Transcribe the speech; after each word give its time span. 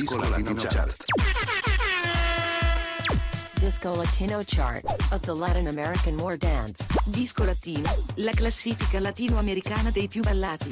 Disco 0.00 0.16
Latino 0.16 0.54
Chart. 0.54 0.96
Disco 3.60 3.94
Latino 3.94 4.42
Chart 4.42 4.82
of 5.12 5.20
the 5.26 5.34
Latin 5.34 5.66
American 5.66 6.16
War 6.16 6.38
Dance. 6.38 6.86
Disco 7.04 7.44
Latino, 7.44 7.90
la 8.14 8.32
classifica 8.32 8.98
latinoamericana 8.98 9.90
dei 9.90 10.08
più 10.08 10.22
ballati. 10.22 10.70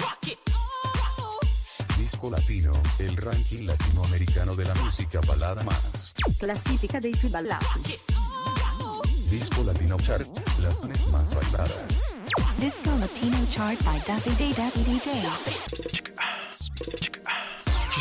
Disco 1.96 2.30
Latino, 2.30 2.80
el 3.00 3.16
ranking 3.16 3.66
latinoamericano 3.66 4.54
de 4.54 4.64
la 4.64 4.74
música 4.76 5.20
balada 5.26 5.62
más. 5.62 6.12
Classifica 6.38 6.98
dei 6.98 7.14
più 7.14 7.28
ballati. 7.28 7.98
Disco 9.28 9.62
Latino 9.62 9.96
Chart, 9.98 10.26
las 10.62 10.82
mes 10.84 11.06
más 11.08 11.34
bailadas. 11.34 12.16
Disco 12.56 12.96
Latino 12.96 13.36
chart 13.50 13.78
by 13.84 14.00
Daffy 14.06 14.34
Day 14.36 14.54
Daffy 14.54 14.82
DJ. 14.84 15.97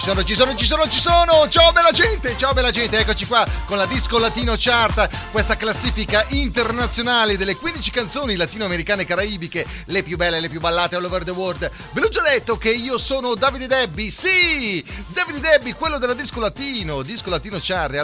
Sono, 0.07 0.23
ci 0.23 0.35
sono, 0.35 0.55
ci 0.55 0.65
sono, 0.65 0.87
ci 0.87 0.99
sono! 1.01 1.49
Ciao 1.49 1.73
bella 1.73 1.91
gente, 1.91 2.37
ciao 2.37 2.53
bella 2.53 2.71
gente, 2.71 2.97
eccoci 2.97 3.25
qua 3.25 3.45
con 3.65 3.75
la 3.75 3.85
Disco 3.85 4.17
Latino 4.17 4.55
Chart, 4.57 5.09
questa 5.31 5.57
classifica 5.57 6.23
internazionale 6.29 7.35
delle 7.35 7.57
15 7.57 7.91
canzoni 7.91 8.37
latinoamericane 8.37 9.01
e 9.01 9.05
caraibiche, 9.05 9.65
le 9.87 10.03
più 10.03 10.15
belle, 10.15 10.39
le 10.39 10.47
più 10.47 10.61
ballate 10.61 10.95
all 10.95 11.03
over 11.03 11.25
the 11.25 11.31
world. 11.31 11.69
Ve 11.91 11.99
l'ho 11.99 12.07
già 12.07 12.21
detto 12.21 12.57
che 12.57 12.69
io 12.69 12.97
sono 12.97 13.35
Davide 13.35 13.67
Debbi, 13.67 14.09
sì! 14.09 14.81
Davide 15.07 15.41
Debbi, 15.41 15.73
quello 15.73 15.97
della 15.97 16.13
Disco 16.13 16.39
Latino, 16.39 17.01
Disco 17.01 17.29
Latino 17.29 17.57
Chart. 17.61 17.93
E 17.93 17.97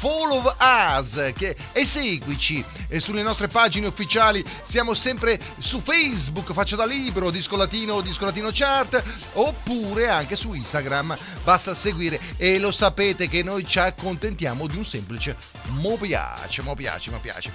allora 0.00 0.48
Follow 0.50 0.54
Us 0.58 1.32
che, 1.34 1.54
e 1.72 1.84
seguici 1.84 2.64
e 2.88 3.00
sulle 3.00 3.22
nostre 3.22 3.48
pagine 3.48 3.86
ufficiali. 3.86 4.42
Siamo 4.62 4.94
sempre 4.94 5.38
su 5.58 5.80
Facebook, 5.80 6.52
faccio 6.52 6.76
da 6.76 6.86
libro, 6.86 7.30
Disco 7.30 7.56
Latino, 7.56 8.00
Disco 8.00 8.24
Latino 8.24 8.48
Chart, 8.50 9.02
oppure 9.34 10.08
anche 10.08 10.36
su 10.36 10.54
Instagram. 10.54 11.16
Basta 11.44 11.74
seguire 11.74 12.18
e 12.36 12.58
lo 12.58 12.70
sapete 12.70 13.28
che 13.28 13.42
noi 13.42 13.66
ci 13.66 13.78
accontentiamo 13.78 14.66
di 14.66 14.76
un 14.76 14.84
semplice 14.84 15.36
mo 15.72 15.96
piace, 15.96 16.62
mo 16.62 16.74
piace, 16.74 17.10
mo 17.10 17.18
piace. 17.18 17.52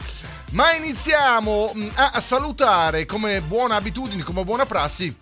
Ma 0.51 0.73
iniziamo 0.75 1.71
mm, 1.75 1.87
a 1.95 2.19
salutare 2.19 3.05
come 3.05 3.41
buona 3.41 3.75
abitudine, 3.75 4.23
come 4.23 4.43
buona 4.43 4.65
prassi 4.65 5.15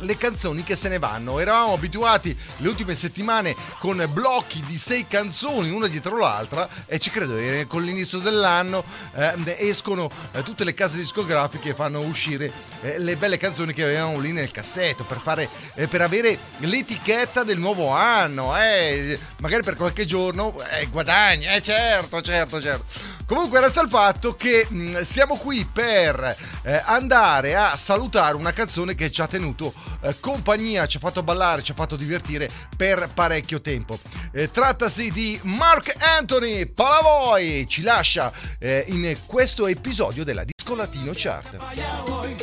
le 0.00 0.16
canzoni 0.16 0.62
che 0.62 0.76
se 0.76 0.88
ne 0.88 0.98
vanno. 0.98 1.38
Eravamo 1.38 1.74
abituati 1.74 2.36
le 2.58 2.68
ultime 2.68 2.94
settimane 2.94 3.54
con 3.78 4.04
blocchi 4.12 4.62
di 4.66 4.76
sei 4.76 5.06
canzoni, 5.06 5.70
una 5.70 5.86
dietro 5.86 6.16
l'altra, 6.18 6.68
e 6.86 6.98
ci 6.98 7.10
credo 7.10 7.34
che 7.36 7.66
con 7.68 7.82
l'inizio 7.82 8.18
dell'anno 8.18 8.84
eh, 9.14 9.56
escono 9.58 10.10
eh, 10.32 10.42
tutte 10.42 10.64
le 10.64 10.74
case 10.74 10.96
discografiche 10.96 11.70
e 11.70 11.74
fanno 11.74 12.00
uscire 12.00 12.52
eh, 12.82 12.98
le 12.98 13.16
belle 13.16 13.36
canzoni 13.36 13.72
che 13.72 13.84
avevamo 13.84 14.18
lì 14.18 14.32
nel 14.32 14.50
cassetto 14.50 15.04
per, 15.04 15.20
fare, 15.20 15.48
eh, 15.74 15.86
per 15.86 16.02
avere 16.02 16.38
l'etichetta 16.58 17.42
del 17.44 17.58
nuovo 17.58 17.88
anno. 17.90 18.56
eh. 18.56 19.18
magari 19.38 19.62
per 19.62 19.76
qualche 19.76 20.04
giorno 20.04 20.54
eh, 20.70 20.86
guadagni, 20.86 21.46
eh, 21.46 21.62
certo, 21.62 22.20
certo, 22.22 22.60
certo. 22.60 23.18
Comunque 23.30 23.60
resta 23.60 23.80
il 23.80 23.88
fatto 23.88 24.34
che 24.34 24.66
mh, 24.68 25.02
siamo 25.02 25.36
qui 25.36 25.64
per 25.64 26.36
eh, 26.62 26.82
andare 26.84 27.54
a 27.54 27.76
salutare 27.76 28.34
una 28.34 28.52
canzone 28.52 28.96
che 28.96 29.12
ci 29.12 29.20
ha 29.20 29.28
tenuto 29.28 29.72
eh, 30.00 30.18
compagnia, 30.18 30.84
ci 30.86 30.96
ha 30.96 31.00
fatto 31.00 31.22
ballare, 31.22 31.62
ci 31.62 31.70
ha 31.70 31.76
fatto 31.76 31.94
divertire 31.94 32.50
per 32.76 33.08
parecchio 33.14 33.60
tempo. 33.60 33.96
Eh, 34.32 34.50
trattasi 34.50 35.12
di 35.12 35.38
Mark 35.44 35.94
Anthony 36.18 36.66
Palavoy, 36.66 37.68
ci 37.68 37.82
lascia 37.82 38.32
eh, 38.58 38.84
in 38.88 39.16
questo 39.26 39.68
episodio 39.68 40.24
della 40.24 40.42
Disco 40.42 40.74
Latino 40.74 41.12
Chart. 41.14 42.39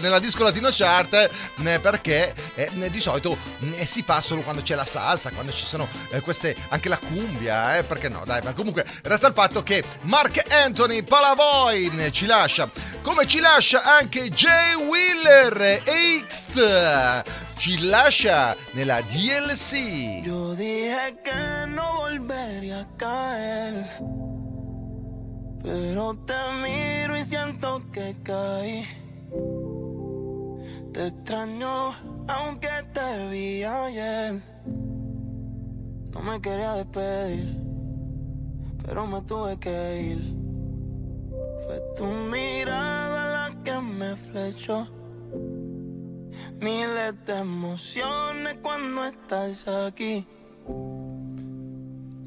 Nella 0.00 0.18
disco 0.18 0.42
latino 0.42 0.68
chart 0.70 1.30
eh, 1.64 1.78
perché 1.78 2.34
eh, 2.54 2.90
di 2.90 3.00
solito 3.00 3.36
eh, 3.76 3.86
si 3.86 4.02
fa 4.02 4.20
solo 4.20 4.42
quando 4.42 4.62
c'è 4.62 4.74
la 4.74 4.84
salsa, 4.84 5.30
quando 5.30 5.52
ci 5.52 5.64
sono 5.64 5.86
eh, 6.10 6.20
queste 6.20 6.54
anche 6.68 6.88
la 6.88 6.98
cumbia, 6.98 7.78
eh, 7.78 7.84
perché 7.84 8.08
no, 8.08 8.22
dai, 8.24 8.40
ma 8.42 8.52
comunque 8.52 8.84
resta 9.02 9.28
il 9.28 9.34
fatto 9.34 9.62
che 9.62 9.82
Mark 10.02 10.42
Anthony 10.50 11.02
Palavoy 11.02 11.90
eh, 11.96 12.12
ci 12.12 12.26
lascia, 12.26 12.68
come 13.02 13.26
ci 13.26 13.40
lascia 13.40 13.82
anche 13.82 14.30
Jay 14.30 14.74
Wheeler 14.74 15.82
e 15.84 16.24
X 16.26 17.22
ci 17.60 17.78
lascia 17.88 18.56
nella 18.72 19.02
DLC. 19.02 20.22
Yo 20.24 20.54
dije 20.54 21.18
que 21.22 21.66
no 21.68 21.98
volvería 21.98 22.80
a 22.80 22.86
caer. 22.96 23.84
Pero 25.62 26.16
te 26.26 26.34
miro 26.62 27.18
y 27.18 27.24
siento 27.24 27.82
que 27.92 28.16
caí. 28.22 28.99
Te 30.92 31.06
extraño 31.06 31.92
aunque 32.26 32.68
te 32.92 33.28
vi 33.28 33.62
ayer. 33.62 34.42
No 36.12 36.20
me 36.20 36.40
quería 36.40 36.74
despedir, 36.74 37.56
pero 38.84 39.06
me 39.06 39.22
tuve 39.22 39.56
que 39.58 40.02
ir. 40.02 40.36
Fue 41.64 41.80
tu 41.96 42.04
mirada 42.06 43.50
la 43.50 43.62
que 43.62 43.80
me 43.80 44.16
flechó. 44.16 44.88
Miles 46.60 47.14
de 47.24 47.38
emociones 47.38 48.56
cuando 48.60 49.04
estás 49.04 49.68
aquí. 49.68 50.26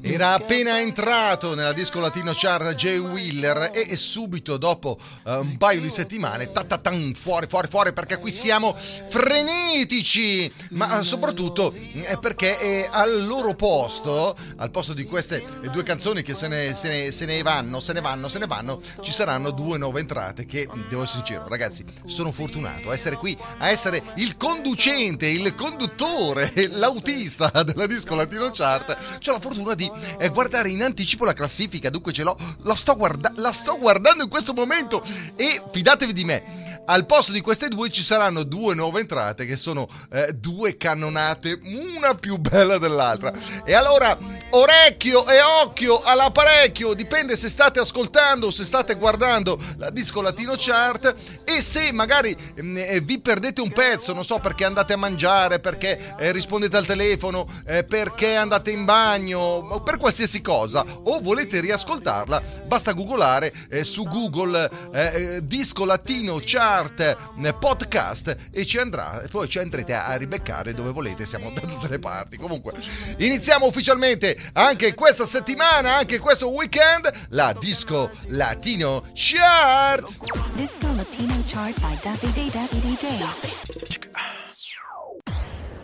Era 0.06 0.34
appena 0.34 0.80
entrato 0.80 1.54
nella 1.54 1.72
disco 1.72 1.98
latino 1.98 2.32
chart 2.34 2.74
Jay 2.74 2.98
Wheeler 2.98 3.70
e, 3.72 3.86
e 3.88 3.96
subito 3.96 4.58
dopo 4.58 4.98
eh, 5.24 5.36
un 5.36 5.56
paio 5.56 5.80
di 5.80 5.88
settimane 5.88 6.52
ta, 6.52 6.62
ta, 6.62 6.76
tan, 6.76 7.14
fuori 7.18 7.46
fuori 7.46 7.68
fuori 7.68 7.94
perché 7.94 8.18
qui 8.18 8.30
siamo 8.30 8.76
frenetici. 8.76 10.52
Ma 10.72 10.98
eh, 10.98 11.02
soprattutto 11.02 11.72
eh, 11.72 12.18
perché 12.20 12.60
eh, 12.60 12.88
al 12.90 13.24
loro 13.24 13.54
posto 13.54 14.36
al 14.56 14.70
posto 14.70 14.92
di 14.92 15.04
queste 15.04 15.42
due 15.72 15.82
canzoni 15.82 16.22
che 16.22 16.34
se 16.34 16.48
ne, 16.48 16.74
se, 16.74 16.88
ne, 16.88 17.10
se 17.10 17.24
ne 17.24 17.40
vanno 17.42 17.80
se 17.80 17.94
ne 17.94 18.02
vanno 18.02 18.28
se 18.28 18.38
ne 18.38 18.46
vanno 18.46 18.80
ci 19.00 19.10
saranno 19.10 19.52
due 19.52 19.78
nuove 19.78 20.00
entrate 20.00 20.44
che 20.44 20.68
devo 20.88 21.04
essere 21.04 21.24
sincero 21.24 21.48
ragazzi 21.48 21.82
sono 22.04 22.30
fortunato 22.30 22.90
a 22.90 22.92
essere 22.92 23.16
qui 23.16 23.36
a 23.58 23.70
essere 23.70 24.02
il 24.16 24.36
conducente 24.36 25.26
il 25.28 25.54
conduttore 25.54 26.52
l'autista 26.68 27.62
della 27.62 27.86
disco 27.86 28.14
latino 28.14 28.50
chart. 28.50 28.96
Ho 29.26 29.32
la 29.32 29.40
fortuna 29.40 29.74
di 29.74 29.90
eh, 30.18 30.28
guardare 30.28 30.68
in 30.68 30.82
anticipo 30.82 31.24
la 31.24 31.32
classifica, 31.32 31.90
dunque 31.90 32.12
ce 32.12 32.22
l'ho, 32.22 32.36
la 32.62 32.74
sto, 32.74 32.96
guarda- 32.96 33.32
la 33.36 33.52
sto 33.52 33.78
guardando 33.78 34.22
in 34.22 34.28
questo 34.28 34.52
momento. 34.52 35.02
E 35.36 35.62
fidatevi 35.70 36.12
di 36.12 36.24
me, 36.24 36.73
al 36.86 37.06
posto 37.06 37.32
di 37.32 37.40
queste 37.40 37.68
due 37.68 37.90
ci 37.90 38.02
saranno 38.02 38.42
due 38.42 38.74
nuove 38.74 39.00
entrate 39.00 39.46
che 39.46 39.56
sono 39.56 39.88
eh, 40.10 40.32
due 40.34 40.76
cannonate, 40.76 41.58
una 41.96 42.14
più 42.14 42.36
bella 42.36 42.78
dell'altra. 42.78 43.32
E 43.64 43.74
allora 43.74 44.16
orecchio 44.50 45.26
e 45.26 45.40
occhio 45.40 46.02
all'apparecchio, 46.02 46.94
dipende 46.94 47.36
se 47.36 47.48
state 47.48 47.80
ascoltando 47.80 48.46
o 48.46 48.50
se 48.50 48.64
state 48.64 48.94
guardando 48.94 49.58
la 49.76 49.90
disco 49.90 50.20
latino 50.20 50.54
chart 50.56 51.14
e 51.44 51.62
se 51.62 51.90
magari 51.92 52.36
mm, 52.60 52.76
eh, 52.76 53.00
vi 53.00 53.20
perdete 53.20 53.60
un 53.60 53.72
pezzo, 53.72 54.12
non 54.12 54.24
so 54.24 54.38
perché 54.38 54.64
andate 54.64 54.92
a 54.92 54.96
mangiare, 54.96 55.60
perché 55.60 56.14
eh, 56.18 56.32
rispondete 56.32 56.76
al 56.76 56.86
telefono, 56.86 57.46
eh, 57.66 57.84
perché 57.84 58.36
andate 58.36 58.70
in 58.70 58.84
bagno, 58.84 59.82
per 59.84 59.96
qualsiasi 59.96 60.40
cosa 60.40 60.84
o 61.04 61.20
volete 61.20 61.60
riascoltarla, 61.60 62.42
basta 62.66 62.92
googolare 62.92 63.52
eh, 63.70 63.84
su 63.84 64.04
Google 64.04 64.70
eh, 64.92 65.40
disco 65.42 65.84
latino 65.84 66.38
chart 66.44 66.73
eh, 66.82 67.52
podcast 67.52 68.36
e 68.50 68.64
ci 68.64 68.78
andrà 68.78 69.22
e 69.22 69.28
poi 69.28 69.48
ci 69.48 69.58
andrete 69.58 69.92
a, 69.94 70.14
ribeccare 70.16 70.74
dove 70.74 70.90
volete, 70.90 71.26
siamo 71.26 71.50
da 71.50 71.60
tutte 71.60 71.88
le 71.88 71.98
parti. 71.98 72.36
Comunque, 72.36 72.72
iniziamo 73.18 73.66
ufficialmente 73.66 74.36
anche 74.54 74.94
questa 74.94 75.24
settimana, 75.24 75.96
anche 75.96 76.18
questo 76.18 76.50
weekend, 76.50 77.10
la 77.30 77.54
disco 77.58 78.10
latino 78.28 79.04
chart. 79.14 80.06
Disco 80.54 80.92
Latino 80.94 81.42
chart 81.46 81.78
by 81.80 81.98
Daffy 82.02 82.32
Day 82.32 82.50
Daffy 82.50 84.43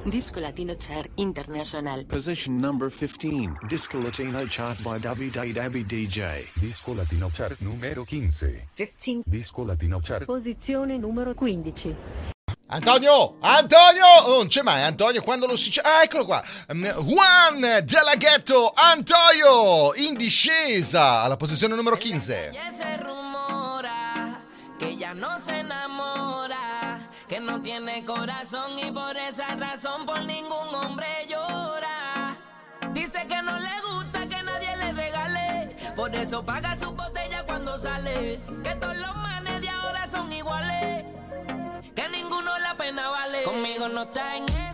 Disco 0.05 0.41
Latino 0.41 0.75
Chart 0.79 1.11
International. 1.17 2.07
Position 2.07 2.59
number 2.59 2.91
15. 2.91 3.67
Disco 3.67 3.99
Latino 4.01 4.43
Chart 4.49 4.81
by 4.81 4.99
Davide 4.99 5.53
Dabby 5.53 5.85
DJ. 5.85 6.47
Disco 6.55 6.95
Latino 6.95 7.29
Chart 7.31 7.59
numero 7.61 8.05
15. 8.05 8.69
15. 8.75 9.23
Disco 9.27 9.63
Latino 9.63 10.01
Chart. 10.03 10.25
Posizione 10.25 10.97
numero 10.97 11.35
15. 11.35 11.95
Antonio! 12.69 13.37
Antonio! 13.41 14.07
Oh, 14.25 14.39
non 14.39 14.47
c'è 14.47 14.63
mai 14.63 14.83
Antonio 14.83 15.23
quando 15.23 15.47
lo 15.47 15.57
si... 15.57 15.79
Ah, 15.81 16.03
eccolo 16.03 16.25
qua! 16.25 16.43
Mm, 16.73 16.85
Juan 17.01 17.61
Della 17.61 18.15
Ghetto 18.17 18.73
Antonio! 18.75 19.93
In 19.97 20.15
discesa 20.17 21.21
alla 21.21 21.37
posizione 21.37 21.75
numero 21.75 21.99
15. 21.99 22.33
Che 24.79 24.87
ya 24.87 25.13
non 25.13 25.43
se 25.43 25.57
innamora 25.57 26.40
que 27.31 27.39
no 27.39 27.63
tiene 27.63 28.05
corazón 28.05 28.77
y 28.77 28.91
por 28.91 29.17
esa 29.17 29.55
razón 29.55 30.05
por 30.05 30.21
ningún 30.25 30.75
hombre 30.75 31.07
llora. 31.29 32.37
Dice 32.93 33.25
que 33.29 33.41
no 33.41 33.57
le 33.61 33.81
gusta 33.83 34.27
que 34.27 34.43
nadie 34.43 34.77
le 34.77 34.93
regale, 34.93 35.77
por 35.95 36.13
eso 36.13 36.45
paga 36.45 36.77
su 36.77 36.91
botella 36.91 37.47
cuando 37.47 37.79
sale. 37.79 38.41
Que 38.65 38.75
todos 38.75 38.97
los 38.97 39.15
manes 39.15 39.61
de 39.61 39.69
ahora 39.69 40.09
son 40.09 40.33
iguales, 40.33 41.05
que 41.95 42.09
ninguno 42.09 42.59
la 42.59 42.77
pena 42.77 43.09
vale. 43.11 43.45
Conmigo 43.45 43.89
no 43.89 44.03
está 44.03 44.37
en 44.37 44.49
él. 44.49 44.70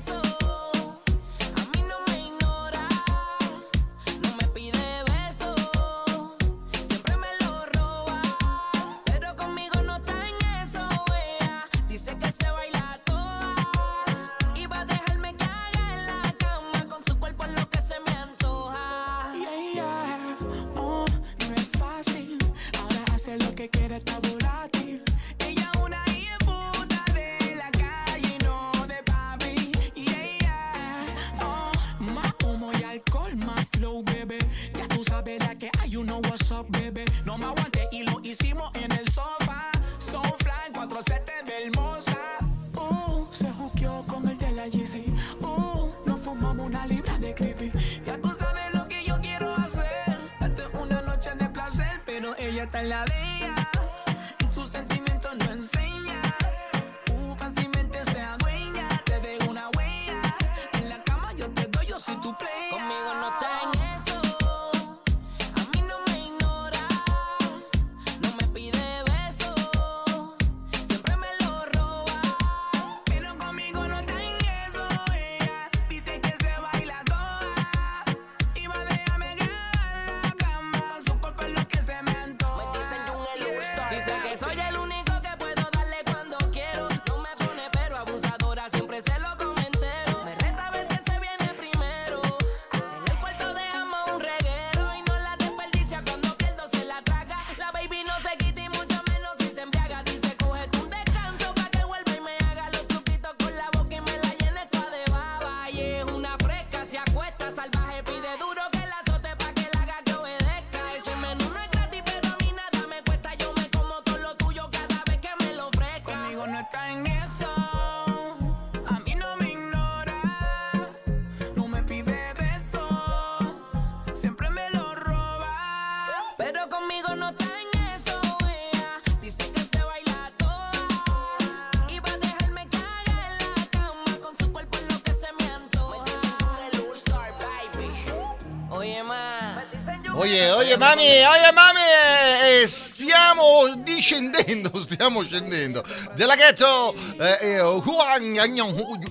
scendendo, 144.00 144.70
stiamo 144.80 145.22
scendendo. 145.22 145.84
Della 146.14 146.34
ghetto, 146.34 146.94
eh, 147.18 147.38
eh, 147.40 147.58
Juan, 147.58 148.32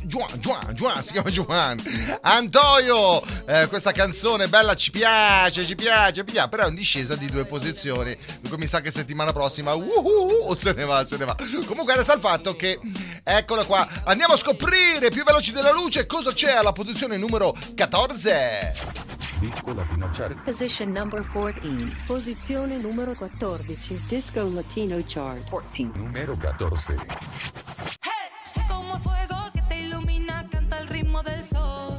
Juan, 0.03 0.73
Juan, 0.73 1.03
si 1.03 1.11
chiama 1.11 1.29
Juan. 1.29 1.79
Antoio, 2.21 3.23
eh, 3.45 3.67
questa 3.67 3.91
canzone 3.91 4.47
bella 4.47 4.75
ci 4.75 4.91
piace, 4.91 5.65
ci 5.65 5.75
piace, 5.75 6.23
però 6.23 6.65
è 6.65 6.69
in 6.69 6.75
discesa 6.75 7.15
di 7.15 7.27
due 7.27 7.45
posizioni. 7.45 8.17
Dunque 8.39 8.57
mi 8.57 8.67
sa 8.67 8.81
che 8.81 8.91
settimana 8.91 9.31
prossima, 9.31 9.73
uh, 9.73 10.55
se 10.57 10.73
ne 10.73 10.85
va, 10.85 11.05
se 11.05 11.17
ne 11.17 11.25
va. 11.25 11.35
Comunque 11.65 11.95
resta 11.95 12.13
il 12.13 12.21
fatto 12.21 12.55
che, 12.55 12.79
eccolo 13.23 13.65
qua, 13.65 13.87
andiamo 14.05 14.33
a 14.33 14.37
scoprire 14.37 15.09
più 15.09 15.23
veloci 15.23 15.51
della 15.51 15.71
luce 15.71 16.05
cosa 16.05 16.33
c'è 16.33 16.53
alla 16.53 16.71
posizione 16.71 17.17
numero 17.17 17.55
14 17.75 19.04
disco 19.45 19.73
latino 19.73 20.09
chart. 20.11 20.35
Position 20.43 20.91
number 20.91 21.23
14. 21.27 21.95
Posizione 22.07 22.77
numero 22.77 23.13
14. 23.13 24.01
Disco 24.07 24.49
latino 24.49 24.99
chart. 25.05 25.47
14. 25.49 25.91
Numero 25.99 26.35
14. 26.35 26.93
Hey, 26.93 28.65
come 28.67 28.97
fuego 28.99 29.49
che 29.53 29.63
te 29.67 29.75
ilumina, 29.75 30.45
canta 30.49 30.79
el 30.79 30.87
ritmo 30.87 31.21
del 31.21 31.43
sol. 31.43 31.94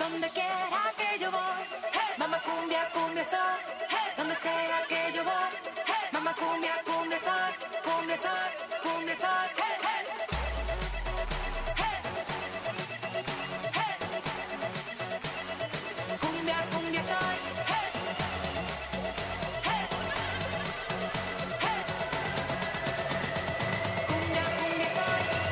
Donde 0.00 0.28
quiera 0.30 0.92
que 0.96 1.18
yo 1.20 1.30
voy. 1.30 1.62
Mamá 2.16 2.40
cumbia, 2.42 2.88
cumbia 2.92 3.24
soy, 3.24 3.58
donde 4.16 4.34
sea 4.34 4.82
que 4.88 5.12
yo 5.14 5.22
voy. 5.22 5.50
Mamá 6.12 6.34
cumbia, 6.34 6.74
cumbia 6.84 7.18
soy, 7.18 7.52
cumbia 7.84 8.16
soy, 8.16 8.50
cumbia 8.82 9.14
soy. 9.14 9.48
Hey, 9.60 9.76
hey. 9.86 10.02
Cumbia. 16.20 16.56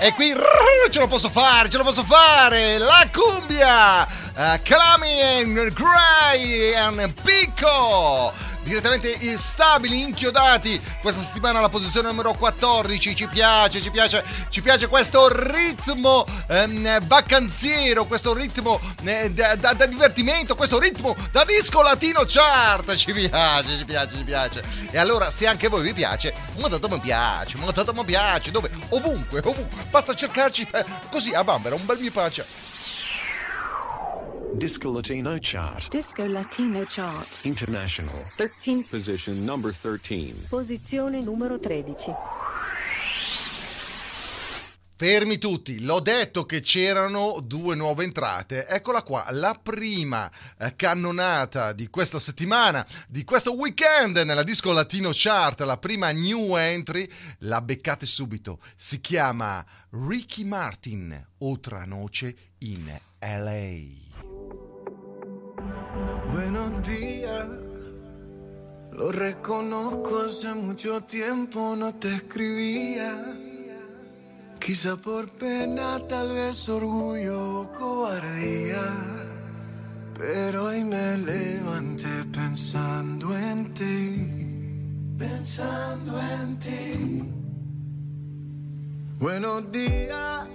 E 0.01 0.13
qui 0.15 0.33
ce 0.91 1.01
lo 1.01 1.09
posso 1.09 1.29
fare, 1.29 1.69
ce 1.69 1.77
lo 1.77 1.85
posso 1.85 2.05
fare! 2.05 2.79
La 2.79 3.09
cumbia! 3.13 4.08
Uh, 4.39 4.57
Calami 4.63 5.21
and 5.21 5.73
Cry 5.73 6.73
and 6.77 7.13
Picco! 7.25 8.33
Direttamente 8.63 9.37
stabili, 9.37 10.01
inchiodati 10.01 10.81
questa 11.03 11.23
settimana 11.23 11.59
alla 11.59 11.69
posizione 11.69 12.07
numero 12.07 12.35
14. 12.35 13.17
Ci 13.17 13.27
piace, 13.27 13.81
ci 13.81 13.91
piace, 13.91 14.23
ci 14.49 14.63
piace 14.63 14.87
questo 14.87 15.27
ritmo 15.29 16.25
ehm, 16.47 17.05
vacanziero, 17.09 18.05
questo 18.05 18.33
ritmo 18.33 18.79
eh, 19.03 19.29
da, 19.33 19.57
da- 19.57 19.73
da 19.73 19.87
divertimento, 19.87 20.55
questo 20.55 20.79
ritmo 20.79 21.17
da 21.33 21.45
disco 21.45 21.83
latino 21.83 22.23
chart. 22.25 22.95
Ci 22.95 23.13
piace, 23.13 23.77
ci 23.77 23.85
piace, 23.85 24.17
ci 24.19 24.23
piace. 24.23 24.63
E 24.93 24.99
allora, 24.99 25.33
se 25.33 25.49
anche 25.49 25.67
a 25.67 25.69
voi 25.69 25.83
vi 25.83 25.95
piace, 25.95 26.33
mandate 26.59 26.89
mi 26.89 27.01
piace, 27.01 27.57
mandate 27.57 27.93
mi 27.93 28.05
piace, 28.05 28.53
dove? 28.53 28.71
Ovunque, 28.91 29.41
ovunque. 29.41 29.83
Basta 29.91 30.15
cercarci 30.15 30.69
eh, 30.71 30.85
così 31.11 31.33
a 31.35 31.43
bambera, 31.43 31.75
un 31.75 31.85
bel 31.85 31.99
mi 31.99 32.11
piace. 32.11 32.68
Disco 34.55 34.91
Latino 34.91 35.37
Chart. 35.41 35.89
Disco 35.89 36.25
Latino 36.25 36.85
Chart. 36.87 37.39
International. 37.43 38.25
13. 38.35 38.87
Position 38.89 39.45
number 39.45 39.77
13. 39.77 40.47
Posizione 40.49 41.21
numero 41.21 41.59
13. 41.59 42.13
Fermi 44.97 45.39
tutti, 45.39 45.81
l'ho 45.81 46.01
detto 46.01 46.45
che 46.45 46.61
c'erano 46.61 47.39
due 47.41 47.77
nuove 47.77 48.03
entrate. 48.03 48.67
Eccola 48.67 49.03
qua, 49.03 49.27
la 49.31 49.57
prima 49.63 50.29
eh, 50.59 50.75
cannonata 50.75 51.73
di 51.73 51.89
questa 51.89 52.19
settimana, 52.19 52.85
di 53.07 53.23
questo 53.23 53.55
weekend 53.55 54.17
nella 54.17 54.43
disco 54.43 54.73
latino 54.73 55.11
chart, 55.13 55.61
la 55.61 55.77
prima 55.77 56.11
new 56.11 56.57
entry, 56.57 57.09
la 57.41 57.61
beccate 57.61 58.07
subito. 58.07 58.59
Si 58.75 59.01
chiama 59.01 59.65
Ricky 59.91 60.43
Martin, 60.43 61.27
Otra 61.39 61.85
Noce 61.85 62.35
in 62.59 62.91
LA. 63.21 64.08
Buenos 66.33 66.89
días, 66.89 67.47
lo 68.93 69.13
reconozco, 69.13 70.23
hace 70.27 70.55
mucho 70.55 71.01
tiempo 71.03 71.75
no 71.77 71.95
te 71.95 72.15
escribía. 72.15 73.39
Quizá 74.59 74.97
por 74.97 75.31
pena, 75.31 75.99
tal 76.09 76.33
vez 76.33 76.69
orgullo 76.69 77.61
o 77.61 77.73
cobardía. 77.73 78.83
Pero 80.19 80.65
hoy 80.65 80.83
me 80.85 81.17
levanté 81.17 82.25
pensando 82.33 83.37
en 83.39 83.73
ti, 83.73 85.17
pensando 85.17 86.21
en 86.21 86.59
ti. 86.59 87.25
Buenos 89.19 89.71
días. 89.71 90.47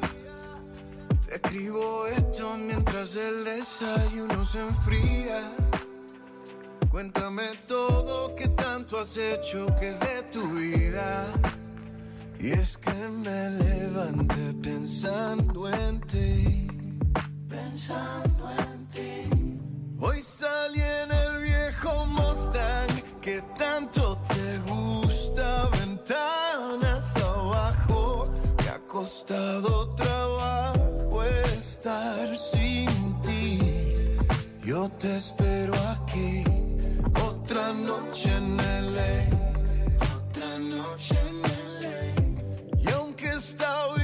Te 1.34 1.48
escribo 1.48 2.06
esto 2.06 2.56
mientras 2.60 3.16
el 3.16 3.44
desayuno 3.44 4.46
se 4.46 4.60
enfría. 4.60 5.52
Cuéntame 6.92 7.58
todo 7.66 8.36
que 8.36 8.50
tanto 8.50 9.00
has 9.00 9.18
hecho 9.18 9.66
que 9.80 9.94
de 9.94 10.22
tu 10.32 10.48
vida. 10.50 11.26
Y 12.40 12.52
es 12.52 12.78
que 12.78 12.94
me 12.94 13.50
levanté 13.50 14.54
pensando 14.62 15.68
en 15.70 16.02
ti, 16.02 16.68
pensando 17.50 18.52
en 18.52 18.90
ti. 18.92 19.60
Hoy 20.00 20.22
salí 20.22 20.82
en 20.82 21.12
el 21.12 21.42
viejo 21.42 22.06
Mustang 22.06 22.90
que 23.22 23.42
tanto 23.58 24.20
te 24.30 24.60
gusta, 24.72 25.68
ventanas 25.80 27.16
abajo. 27.16 28.32
Me 28.60 28.70
ha 28.70 28.78
costado 28.86 29.96
trabajo 29.96 30.63
estar 31.84 32.38
sin 32.38 32.88
ti. 33.22 33.60
Yo 34.64 34.90
te 35.00 35.18
espero 35.18 35.74
aquí, 35.92 36.44
otra 37.28 37.74
noche 37.74 38.30
en 38.38 38.56
LA, 38.56 39.28
otra 40.16 40.60
noche 40.60 41.16
en 41.30 41.42
LA. 41.82 42.90
Y 42.90 42.94
aunque 42.94 43.34
esta 43.34 43.94
vida 43.96 44.03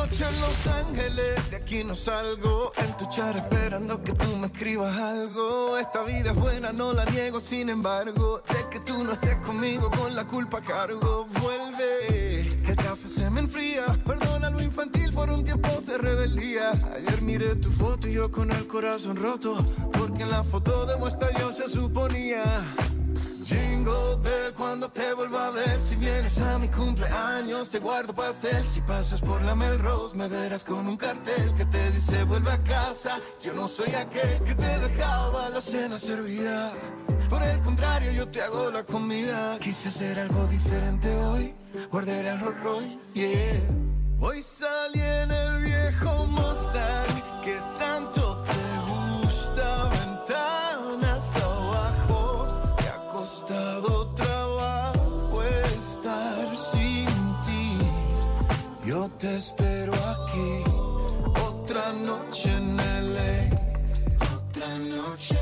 noche 0.00 0.24
en 0.26 0.40
Los 0.40 0.66
Ángeles, 0.66 1.50
de 1.50 1.56
aquí 1.56 1.84
no 1.84 1.94
salgo. 1.94 2.72
En 2.76 2.96
tu 2.96 3.06
char 3.10 3.36
esperando 3.36 4.02
que 4.02 4.12
tú 4.12 4.36
me 4.38 4.46
escribas 4.46 4.96
algo. 4.96 5.76
Esta 5.76 6.02
vida 6.04 6.30
es 6.30 6.36
buena, 6.36 6.72
no 6.72 6.92
la 6.92 7.04
niego, 7.04 7.38
sin 7.38 7.68
embargo. 7.68 8.42
De 8.48 8.70
que 8.70 8.80
tú 8.80 9.04
no 9.04 9.12
estés 9.12 9.36
conmigo, 9.36 9.90
con 9.90 10.16
la 10.16 10.26
culpa 10.26 10.62
cargo. 10.62 11.26
Vuelve, 11.42 12.62
que 12.64 12.70
el 12.70 12.76
café 12.76 13.10
se 13.10 13.28
me 13.28 13.40
enfría. 13.40 13.86
Perdona 14.06 14.48
lo 14.48 14.62
infantil, 14.62 15.12
fueron 15.12 15.44
tiempos 15.44 15.84
de 15.84 15.98
rebeldía. 15.98 16.70
Ayer 16.96 17.20
miré 17.20 17.56
tu 17.56 17.70
foto 17.70 18.08
y 18.08 18.14
yo 18.14 18.30
con 18.30 18.50
el 18.50 18.66
corazón 18.66 19.16
roto. 19.16 19.56
Porque 19.92 20.22
en 20.22 20.30
la 20.30 20.42
foto 20.42 20.86
de 20.86 20.96
muestra 20.96 21.28
yo 21.38 21.52
se 21.52 21.68
suponía. 21.68 22.42
Jingle 23.50 24.16
Bell 24.22 24.52
cuando 24.56 24.88
te 24.88 25.12
vuelva 25.12 25.48
a 25.48 25.50
ver. 25.50 25.80
Si 25.80 25.96
vienes 25.96 26.40
a 26.40 26.58
mi 26.58 26.68
cumpleaños 26.68 27.68
te 27.68 27.80
guardo 27.80 28.12
pastel. 28.14 28.64
Si 28.64 28.80
pasas 28.80 29.20
por 29.20 29.42
la 29.42 29.56
Melrose 29.56 30.16
me 30.16 30.28
verás 30.28 30.62
con 30.62 30.86
un 30.86 30.96
cartel 30.96 31.52
Que 31.54 31.64
te 31.64 31.90
dice 31.90 32.24
vuelve 32.24 32.52
a 32.52 32.62
casa 32.62 33.20
Yo 33.42 33.52
no 33.52 33.66
soy 33.66 33.94
aquel 33.94 34.40
que 34.44 34.54
te 34.54 34.78
dejaba 34.78 35.48
la 35.48 35.60
cena 35.60 35.98
servida. 35.98 36.72
Por 37.28 37.42
el 37.42 37.60
contrario 37.60 38.12
yo 38.12 38.28
te 38.28 38.40
hago 38.42 38.70
la 38.70 38.84
comida. 38.84 39.58
Quise 39.58 39.88
hacer 39.88 40.18
algo 40.18 40.46
diferente 40.46 41.12
hoy. 41.16 41.54
Guardé 41.90 42.20
el 42.20 42.40
Rolls 42.40 42.60
Royce, 42.60 43.12
yeah. 43.14 43.60
Hoy 44.20 44.42
salí 44.42 45.00
en 45.00 45.30
el 45.30 45.60
viejo 45.60 46.26
Mustang 46.26 47.09
te 59.20 59.36
espero 59.36 59.92
aquí, 59.92 60.64
otra 61.42 61.92
noche 61.92 62.48
en 62.48 62.76
LA. 62.76 63.58
Otra 64.24 64.76
noche. 64.76 65.38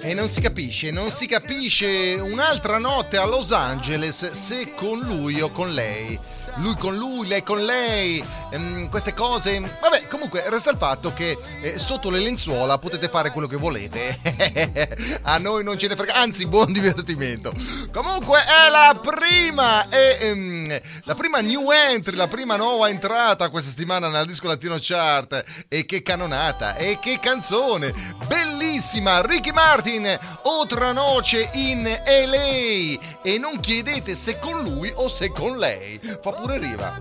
E 0.00 0.14
non 0.14 0.26
si 0.26 0.40
capisce, 0.40 0.90
non 0.90 1.10
si 1.10 1.26
capisce 1.26 2.14
un'altra 2.14 2.78
notte 2.78 3.18
a 3.18 3.26
Los 3.26 3.52
Angeles 3.52 4.30
se 4.30 4.72
con 4.72 5.00
lui 5.00 5.38
o 5.42 5.50
con 5.50 5.74
lei. 5.74 6.18
Lui 6.56 6.74
con 6.76 6.96
lui, 6.96 7.28
lei 7.28 7.42
con 7.42 7.62
lei, 7.62 8.24
ehm, 8.50 8.88
queste 8.88 9.14
cose. 9.14 9.60
Vabbè, 9.60 10.06
comunque 10.08 10.44
resta 10.48 10.70
il 10.70 10.76
fatto 10.76 11.12
che 11.12 11.38
eh, 11.62 11.78
sotto 11.78 12.10
le 12.10 12.18
lenzuola 12.18 12.78
potete 12.78 13.08
fare 13.08 13.30
quello 13.30 13.46
che 13.46 13.56
volete. 13.56 14.18
a 15.22 15.38
noi 15.38 15.64
non 15.64 15.78
ce 15.78 15.88
ne 15.88 15.96
frega, 15.96 16.14
anzi, 16.14 16.46
buon 16.46 16.72
divertimento. 16.72 17.52
Comunque 17.92 18.40
è 18.40 18.70
la 18.70 18.98
prima, 19.00 19.88
è, 19.88 20.18
ehm, 20.20 20.80
la 21.04 21.14
prima 21.14 21.40
new 21.40 21.70
entry, 21.70 22.16
la 22.16 22.28
prima 22.28 22.56
nuova 22.56 22.88
entrata 22.88 23.48
questa 23.48 23.70
settimana 23.70 24.08
nella 24.08 24.24
disco 24.24 24.46
latino 24.46 24.76
chart. 24.78 25.44
E 25.68 25.84
che 25.84 26.02
canonata, 26.02 26.76
e 26.76 26.98
che 27.00 27.18
canzone, 27.20 27.92
bellissima. 28.26 29.20
Ricky 29.22 29.52
Martin, 29.52 30.18
Otra 30.42 30.92
noce 30.92 31.50
in 31.54 31.82
LA. 31.84 32.98
E 33.22 33.38
non 33.38 33.60
chiedete 33.60 34.14
se 34.14 34.38
con 34.38 34.62
lui 34.62 34.90
o 34.96 35.08
se 35.08 35.30
con 35.30 35.58
lei. 35.58 36.00
Fa 36.20 36.32
pure 36.32 36.58
riva. 36.58 37.00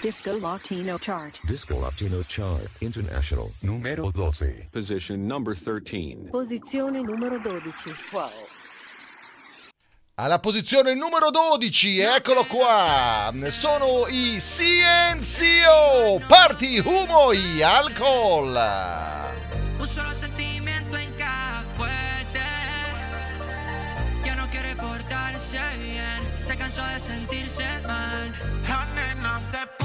Disco 0.00 0.36
Latino 0.38 0.83
Chart. 0.98 1.40
Disco 1.46 1.80
Latino 1.80 2.22
Chart 2.26 2.68
International 2.80 3.50
numero 3.60 4.10
12. 4.10 4.68
Position 4.70 5.26
number 5.26 5.58
13. 5.58 6.28
Posizione 6.30 7.00
numero 7.00 7.38
12. 7.38 7.90
Alla 10.16 10.38
posizione 10.38 10.94
numero 10.94 11.30
12, 11.30 12.14
eccolo 12.14 12.44
qua, 12.44 13.32
sono 13.48 14.06
i 14.08 14.36
CNCO, 14.38 16.20
Party 16.28 16.78
Humo 16.78 17.32
y 17.32 17.62
Alcohol. 17.62 18.56
Puso 19.76 20.04
los 20.04 20.14
sentimientos 20.14 21.00
en 21.00 21.12
caja 21.14 21.64
fuerte. 21.76 22.40
Ya 24.24 24.36
no 24.36 24.48
quiere 24.50 24.76
portarse 24.76 25.58
bien. 25.82 26.38
Se 26.38 26.56
cansó 26.56 26.82
de 26.86 27.00
sentirse 27.00 27.64
mal. 27.82 28.32
La 28.68 28.86
nena 28.94 29.40
se 29.40 29.83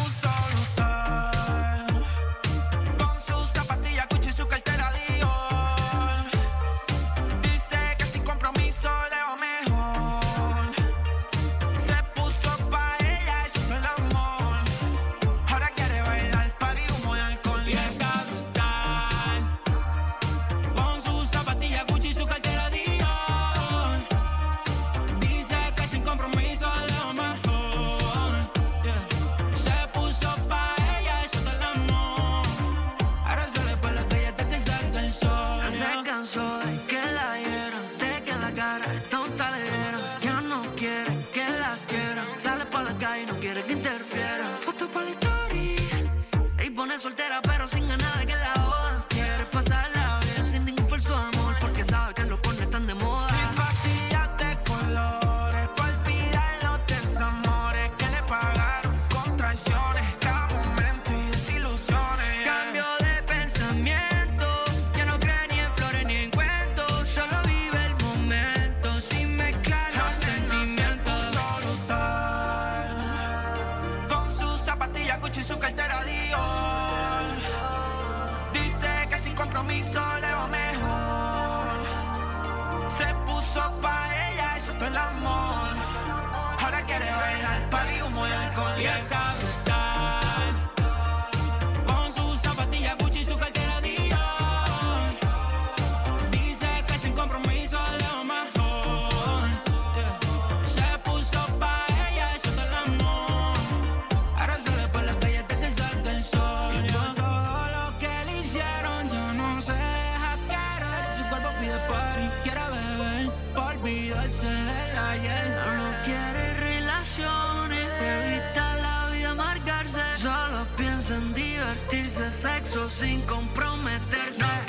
sin 122.65 123.22
comprometerse. 123.26 124.68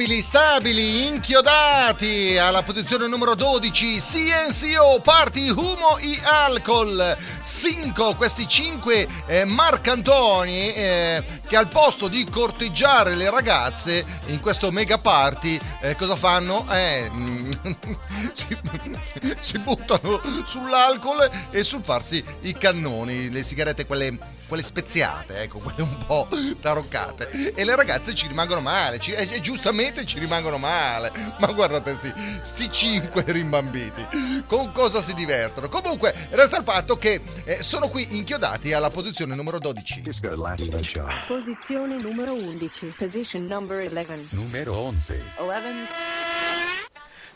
Stabili, 0.00 0.22
stabili, 0.22 1.06
inchiodati 1.08 2.38
alla 2.38 2.62
posizione 2.62 3.06
numero 3.06 3.34
12 3.34 3.98
CNCO 3.98 4.98
Party 5.02 5.50
Humo 5.50 5.98
e 5.98 6.18
Alcol 6.24 7.18
5 7.44 8.14
questi 8.16 8.48
5 8.48 9.08
eh, 9.26 9.44
Marcantoni 9.44 10.72
eh, 10.72 11.22
che 11.46 11.54
al 11.54 11.68
posto 11.68 12.08
di 12.08 12.24
corteggiare 12.24 13.14
le 13.14 13.28
ragazze 13.28 14.22
in 14.28 14.40
questo 14.40 14.70
mega 14.70 14.96
party 14.96 15.60
eh, 15.82 15.94
cosa 15.96 16.16
fanno? 16.16 16.64
Eh, 16.70 17.10
mm, 17.12 17.50
si, 18.32 18.56
si 19.40 19.58
buttano 19.58 20.18
sull'alcol 20.46 21.30
e 21.50 21.62
sul 21.62 21.82
farsi 21.84 22.24
i 22.42 22.54
cannoni 22.54 23.28
le 23.28 23.42
sigarette 23.42 23.84
quelle, 23.84 24.16
quelle 24.50 24.62
speziate 24.64 25.42
ecco 25.42 25.60
quelle 25.60 25.82
un 25.82 25.96
po' 26.04 26.26
taroccate 26.60 27.52
e 27.54 27.64
le 27.64 27.76
ragazze 27.76 28.14
ci 28.16 28.26
rimangono 28.26 28.60
male 28.60 28.98
ci- 28.98 29.12
e 29.12 29.28
e 29.30 29.40
giustamente 29.40 30.04
ci 30.04 30.18
rimangono 30.18 30.58
male 30.58 31.12
ma 31.38 31.46
guardate 31.52 31.94
sti, 31.94 32.12
sti 32.42 32.70
cinque 32.72 33.22
rimbambiti 33.28 34.04
con 34.46 34.72
cosa 34.72 35.00
si 35.00 35.14
divertono 35.14 35.68
comunque 35.68 36.12
resta 36.30 36.56
il 36.58 36.64
fatto 36.64 36.98
che 36.98 37.22
eh, 37.44 37.62
sono 37.62 37.88
qui 37.88 38.16
inchiodati 38.16 38.72
alla 38.72 38.90
posizione 38.90 39.36
numero 39.36 39.58
12 39.60 40.00
Disco 40.00 40.34
Latino 40.34 40.78
Chart. 40.82 41.26
Posizione 41.28 41.96
numero 42.00 42.32
11. 42.32 42.94
Position 42.98 43.46
number 43.46 43.86
11. 43.88 44.34
Numero 44.34 44.80
11. 44.80 45.22
11. 45.38 45.88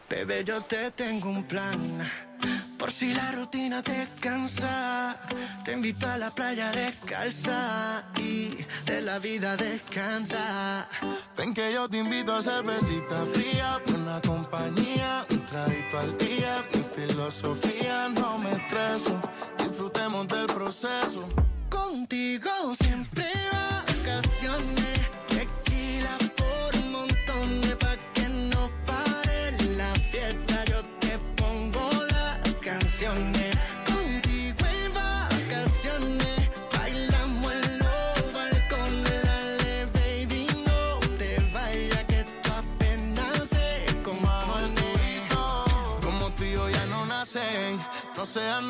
Bebé, 0.08 0.42
yo 0.44 0.60
te 0.62 0.90
tengo 0.94 1.28
un 1.28 1.46
plan. 1.46 2.73
Por 2.84 2.92
si 2.92 3.14
la 3.14 3.32
rutina 3.32 3.82
te 3.82 4.06
cansa, 4.20 5.16
te 5.64 5.72
invito 5.72 6.06
a 6.06 6.18
la 6.18 6.34
playa 6.34 6.70
descalza 6.70 8.04
y 8.18 8.58
de 8.84 9.00
la 9.00 9.18
vida 9.18 9.56
descansa. 9.56 10.86
Ven 11.34 11.54
que 11.54 11.72
yo 11.72 11.88
te 11.88 11.96
invito 11.96 12.34
a 12.34 12.42
cervecita 12.42 13.24
fría, 13.32 13.80
buena 13.86 14.20
compañía, 14.20 15.24
un 15.30 15.46
traguito 15.46 15.98
al 15.98 16.18
día. 16.18 16.62
Mi 16.74 16.82
filosofía 16.82 18.10
no 18.10 18.36
me 18.36 18.52
estreso, 18.52 19.18
disfrutemos 19.56 20.28
del 20.28 20.44
proceso. 20.44 21.26
Contigo 21.70 22.50
siempre 22.78 23.24
vacaciones, 23.24 23.73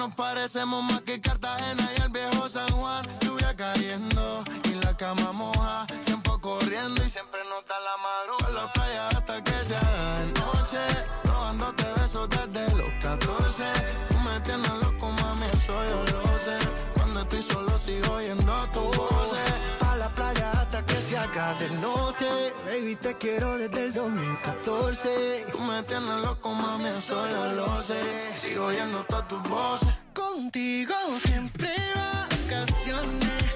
nos 0.06 0.14
parecemos 0.16 0.82
más 0.82 1.00
que 1.00 1.18
Cartagena 1.18 1.88
y 1.96 2.02
el 2.02 2.10
viejo 2.10 2.46
San 2.46 2.68
Juan. 2.72 3.06
Lluvia 3.20 3.56
cayendo 3.56 4.44
y 4.64 4.74
la 4.84 4.94
cama 4.96 5.32
moja, 5.32 5.86
tiempo 6.04 6.38
corriendo 6.40 7.02
y 7.02 7.08
siempre 7.08 7.40
nota 7.48 7.74
la 7.80 7.96
madrugada. 8.06 8.48
En 8.48 8.54
la 8.54 8.72
playa 8.72 9.08
hasta 9.08 9.42
que 9.42 9.64
se 9.64 9.74
haga 9.76 10.20
de 10.20 10.26
noche, 10.32 10.78
robándote 11.24 11.84
besos 11.96 12.28
desde 12.28 12.76
los 12.76 12.90
14. 13.00 13.64
Tú 14.10 14.18
me 14.18 14.40
tienes 14.40 14.74
loco, 14.82 15.10
mami, 15.10 15.46
eso 15.54 15.72
yo 15.72 16.18
lo 16.18 16.38
sé. 16.38 16.58
Cuando 16.94 17.20
estoy 17.22 17.42
solo 17.42 17.78
sigo 17.78 18.12
oyendo 18.14 18.52
tu 18.72 18.80
voz. 18.80 19.14
De 21.32 21.70
noche. 21.80 22.26
Baby, 22.66 22.96
te 22.96 23.14
quiero 23.14 23.56
desde 23.56 23.86
el 23.86 23.94
2014. 23.94 25.46
Tú 25.50 25.58
me 25.60 25.82
tienes 25.84 26.16
loco, 26.22 26.52
mami, 26.54 26.84
eso 26.84 27.16
yo 27.30 27.52
lo 27.52 27.82
sé. 27.82 27.98
Sigo 28.36 28.66
oyendo 28.66 29.02
todas 29.04 29.26
tus 29.28 29.42
voces. 29.44 29.88
Contigo 30.12 30.94
siempre 31.24 31.70
vacaciones. 31.96 33.54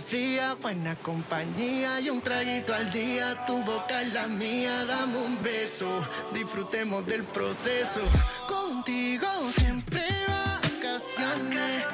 Fría, 0.00 0.54
buena 0.60 0.94
compañía 0.96 2.00
y 2.00 2.10
un 2.10 2.20
traguito 2.20 2.74
al 2.74 2.90
día. 2.90 3.44
Tu 3.46 3.56
boca 3.62 4.02
es 4.02 4.12
la 4.12 4.26
mía, 4.26 4.84
dame 4.86 5.18
un 5.18 5.42
beso, 5.42 5.88
disfrutemos 6.32 7.04
del 7.06 7.24
proceso. 7.24 8.00
Contigo 8.46 9.26
siempre 9.56 10.02
vacaciones, 10.28 11.84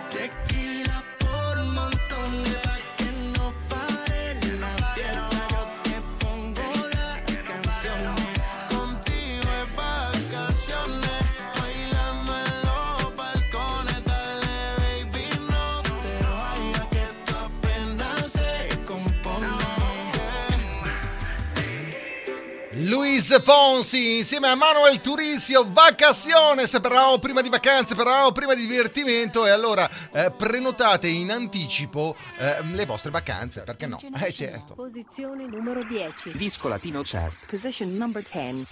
Luis 22.76 23.40
Fonsi 23.40 24.16
insieme 24.16 24.48
a 24.48 24.56
Manuel 24.56 25.00
Turisio, 25.00 25.64
vacazione, 25.70 26.66
se 26.66 26.80
parlavamo 26.80 27.18
prima 27.18 27.40
di 27.40 27.48
vacanze, 27.48 27.94
parlavamo 27.94 28.32
prima 28.32 28.54
di 28.54 28.66
divertimento 28.66 29.46
e 29.46 29.50
allora 29.50 29.88
eh, 30.12 30.32
prenotate 30.36 31.06
in 31.06 31.30
anticipo 31.30 32.16
eh, 32.38 32.62
le 32.64 32.84
vostre 32.84 33.10
vacanze, 33.10 33.62
perché 33.62 33.86
no? 33.86 34.00
Eh 34.20 34.32
certo. 34.32 34.74
Posizione 34.74 35.46
numero 35.46 35.84
10. 35.84 36.32
Disco 36.32 36.66
Latino 36.66 37.02
Chart. 37.04 37.46
Position 37.48 37.96
number 37.96 38.22
10. 38.22 38.66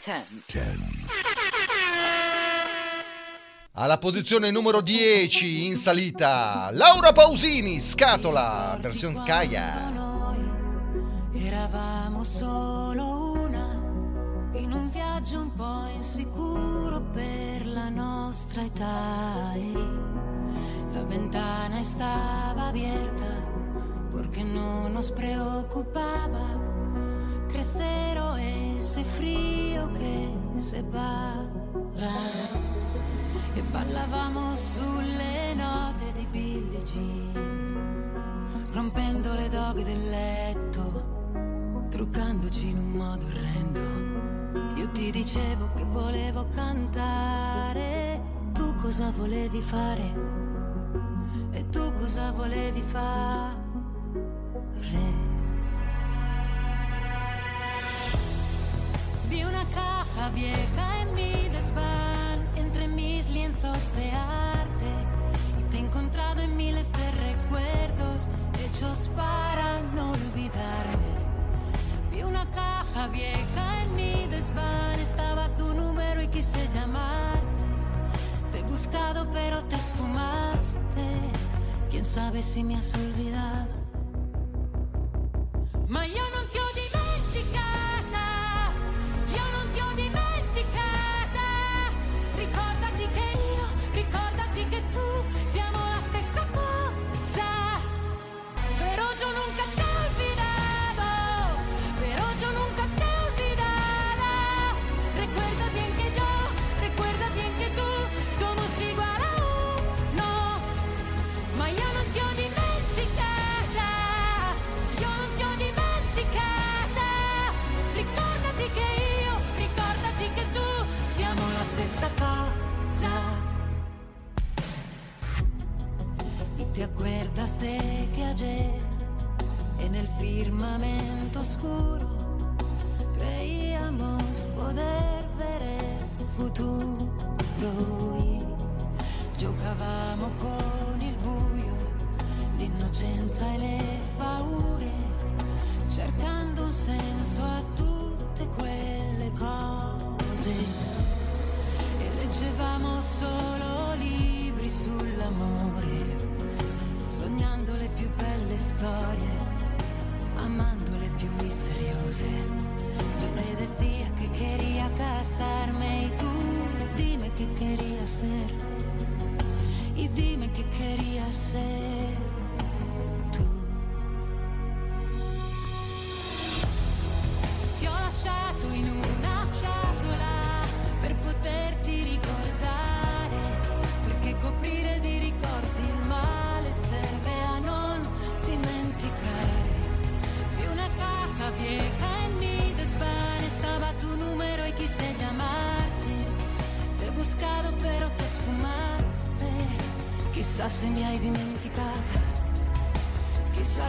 10. 0.46 0.78
Alla 3.74 3.98
posizione 3.98 4.50
numero 4.50 4.80
10 4.80 5.66
in 5.66 5.76
salita, 5.76 6.70
Laura 6.72 7.12
Pausini, 7.12 7.78
Scatola, 7.78 8.76
versione 8.80 9.22
Kaya. 9.24 9.90
Noi 9.90 11.46
eravamo 11.46 12.24
solo 12.24 13.11
viaggio 15.22 15.40
un 15.40 15.54
po' 15.54 15.86
insicuro 15.94 17.00
per 17.12 17.64
la 17.66 17.88
nostra 17.88 18.62
età. 18.62 19.52
e 19.54 19.72
La 20.90 21.04
ventana 21.04 21.78
estaba 21.78 22.66
abierta 22.66 23.30
porque 24.10 24.42
no 24.42 24.88
nos 24.88 25.12
preocupaba 25.12 26.58
crecer 27.48 28.18
o 28.18 28.36
ese 28.36 29.04
frío 29.04 29.88
che 29.92 30.28
separa. 30.56 31.30
E 33.54 33.62
parlavamo 33.70 34.56
sulle 34.56 35.54
note 35.54 36.12
di 36.14 36.26
Billie 36.30 36.82
Jean 36.82 38.70
rompendo 38.72 39.34
le 39.34 39.48
doghe 39.48 39.84
del 39.84 40.08
letto, 40.08 41.86
truccandoci 41.90 42.70
in 42.70 42.78
un 42.78 42.90
modo 42.90 43.26
orrendo. 43.26 44.31
Ti 44.92 45.10
dicevo 45.10 45.70
che 45.74 45.84
volevo 45.84 46.46
cantare, 46.54 48.20
tu 48.52 48.74
cosa 48.76 49.10
volevi 49.16 49.60
fare? 49.60 50.12
E 51.52 51.68
tu 51.70 51.92
cosa 51.94 52.30
volevi 52.30 52.82
fare? 52.82 53.60
Vi 59.28 59.42
una 59.42 59.64
caja 59.72 60.28
vieja 60.28 61.00
en 61.00 61.14
mi 61.14 61.48
desván, 61.48 62.46
entre 62.54 62.86
mis 62.86 63.30
lienzos 63.30 63.90
de 63.96 64.10
arte. 64.10 64.90
Y 65.58 65.62
te 65.70 65.78
he 65.78 65.80
encontrado 65.80 66.42
en 66.42 66.54
miles 66.54 66.92
de 66.92 67.10
recuerdos 67.12 68.28
hechos 68.62 69.08
para 69.16 69.80
no 69.94 70.10
olvidarme. 70.10 71.12
Vi 72.10 72.22
una 72.22 72.44
caja 72.50 73.08
vieja 73.08 73.82
en 73.82 73.94
mi 73.94 74.11
desván, 74.32 74.98
estaba 74.98 75.54
tu 75.54 75.74
número 75.74 76.22
y 76.22 76.28
quise 76.28 76.66
llamarte. 76.68 77.62
Te 78.50 78.58
he 78.60 78.62
buscado 78.62 79.30
pero 79.30 79.62
te 79.64 79.76
esfumaste. 79.76 81.06
Quién 81.90 82.04
sabe 82.04 82.42
si 82.42 82.64
me 82.64 82.76
has 82.76 82.94
olvidado. 82.94 83.68
Ma 85.88 86.04
io 86.06 86.24
non 86.34 86.48
ti 86.50 86.58
ho 86.58 86.81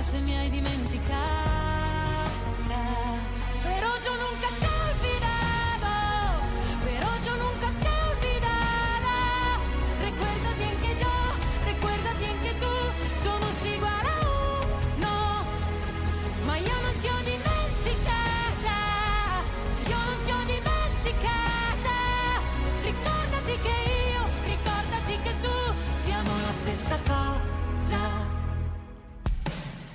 Se 0.02 0.20
mi 0.20 0.36
hai 0.38 0.50
dimenticata. 0.50 1.73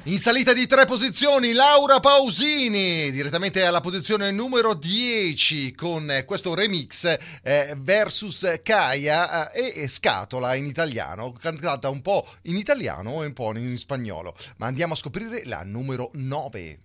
In 0.08 0.16
salita 0.16 0.54
di 0.54 0.66
tre 0.66 0.86
posizioni 0.86 1.52
Laura 1.52 2.00
Pausini, 2.00 3.10
direttamente 3.10 3.66
alla 3.66 3.82
posizione 3.82 4.30
numero 4.30 4.72
10 4.72 5.74
con 5.74 6.22
questo 6.24 6.54
remix 6.54 7.04
eh, 7.42 7.74
versus 7.76 8.58
Kaya 8.62 9.52
eh, 9.52 9.82
e 9.82 9.86
Scatola 9.86 10.54
in 10.54 10.64
italiano, 10.64 11.32
cantata 11.32 11.90
un 11.90 12.00
po' 12.00 12.26
in 12.44 12.56
italiano 12.56 13.22
e 13.22 13.26
un 13.26 13.34
po' 13.34 13.54
in 13.54 13.76
spagnolo. 13.76 14.34
Ma 14.56 14.66
andiamo 14.66 14.94
a 14.94 14.96
scoprire 14.96 15.42
la 15.44 15.62
numero 15.62 16.08
9. 16.14 16.80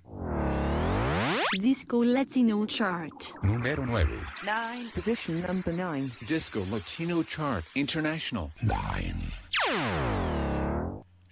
Disco 1.58 2.04
Latino 2.04 2.66
Chart. 2.68 3.36
Numero 3.44 3.86
9. 3.86 4.04
Nine. 4.42 4.90
Position 4.94 5.42
number 5.48 5.74
nine. 5.74 6.12
Disco 6.26 6.62
Latino 6.70 7.24
Chart 7.26 7.64
International. 7.72 8.50
9. 8.60 10.43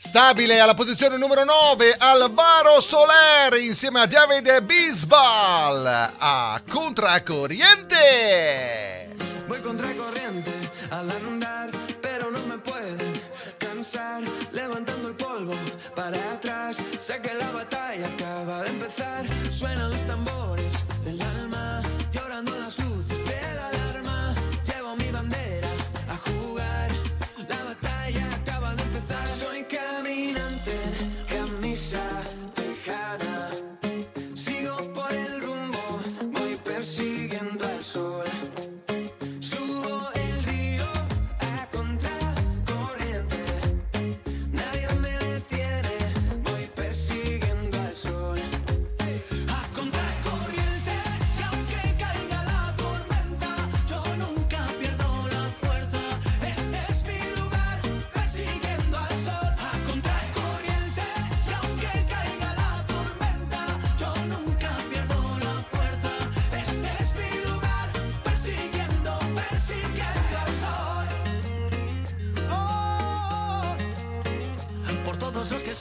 Stabile 0.04 0.60
alla 0.60 0.74
posizione 0.74 1.16
numero 1.16 1.44
9 1.44 1.94
Alvaro 1.96 2.82
Soler 2.82 3.54
insieme 3.62 4.00
a 4.00 4.08
David 4.08 4.62
Bisbal 4.62 6.16
a 6.18 6.60
Contracorriente. 6.68 9.10
Voy 9.46 9.62
contra 9.62 9.94
corriente 9.94 10.52
al 10.90 11.08
andar, 11.12 11.70
pero 12.02 12.32
no 12.32 12.40
me 12.48 12.58
pueden 12.58 13.22
cansar. 13.60 14.24
Levantando 14.52 15.10
el 15.10 15.14
polvo 15.14 15.54
para 15.96 16.18
atrás, 16.32 16.78
sé 16.98 17.22
que 17.22 17.36
la 17.36 17.52
batalla 17.52 18.08
acaba 18.08 18.64
de 18.64 18.70
empezar. 18.70 19.28
Suenan 19.52 19.92
los 19.92 20.04
tambores 20.08 20.61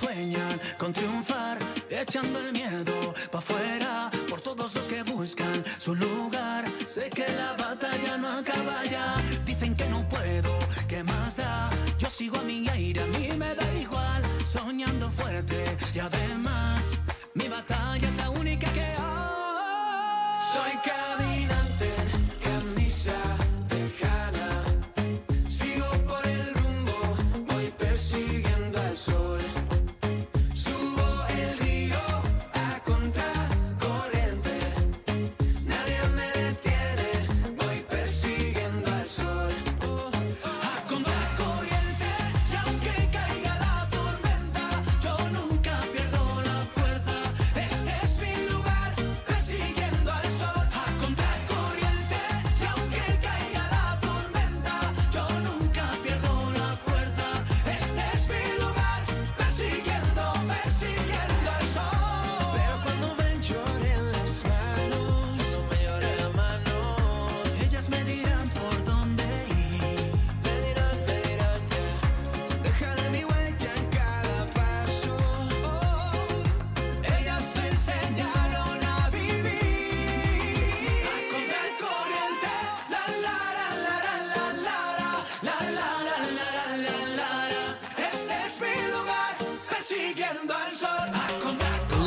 sueñan 0.01 0.59
con 0.79 0.93
triunfar, 0.93 1.59
echando 1.91 2.39
el 2.41 2.53
miedo 2.53 3.13
pa' 3.31 3.39
afuera. 3.39 4.11
Por 4.31 4.41
todos 4.41 4.75
los 4.75 4.87
que 4.89 5.03
buscan 5.03 5.63
su 5.79 5.95
lugar, 5.95 6.65
sé 6.87 7.11
que 7.11 7.27
la 7.41 7.53
batalla 7.65 8.17
no 8.17 8.29
acaba 8.39 8.85
ya. 8.87 9.07
Dicen 9.45 9.75
que 9.77 9.87
no 9.91 10.09
puedo, 10.09 10.53
que 10.89 11.03
más 11.03 11.37
da? 11.37 11.69
Yo 11.99 12.09
sigo 12.09 12.39
a 12.39 12.43
mi 12.43 12.69
aire, 12.69 13.03
a 13.03 13.07
mí 13.07 13.29
me 13.37 13.55
da 13.55 13.67
igual. 13.75 14.23
Soñando 14.47 15.11
fuerte 15.11 15.61
y 15.95 15.99
además, 15.99 16.81
mi 17.35 17.49
batalla 17.49 18.09
es 18.09 18.17
la 18.17 18.31
única 18.31 18.73
que 18.73 18.87
hay. 19.05 20.37
Soy 20.55 20.75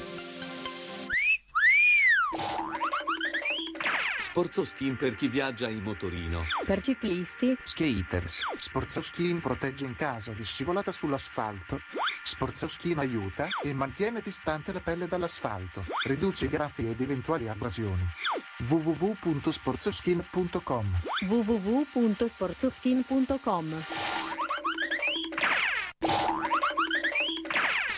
Sporzo 4.18 4.64
Skin 4.64 4.96
per 4.96 5.14
chi 5.14 5.28
viaggia 5.28 5.68
in 5.68 5.82
motorino. 5.82 6.44
Per 6.64 6.80
ciclisti, 6.80 7.54
Skaters. 7.62 8.40
Sportsoskin 8.56 9.40
protegge 9.40 9.84
in 9.84 9.94
caso 9.94 10.32
di 10.32 10.42
scivolata 10.42 10.90
sull'asfalto. 10.90 11.80
Sportsoskin 12.22 12.98
aiuta 12.98 13.48
e 13.62 13.74
mantiene 13.74 14.22
distante 14.22 14.72
la 14.72 14.80
pelle 14.80 15.06
dall'asfalto. 15.06 15.84
Riduce 16.04 16.46
i 16.46 16.48
graffi 16.48 16.88
ed 16.88 17.02
eventuali 17.02 17.46
abrasioni. 17.48 18.08
www.sportsoskin.com 18.66 20.86
www.sportsoskin.com 21.28 23.84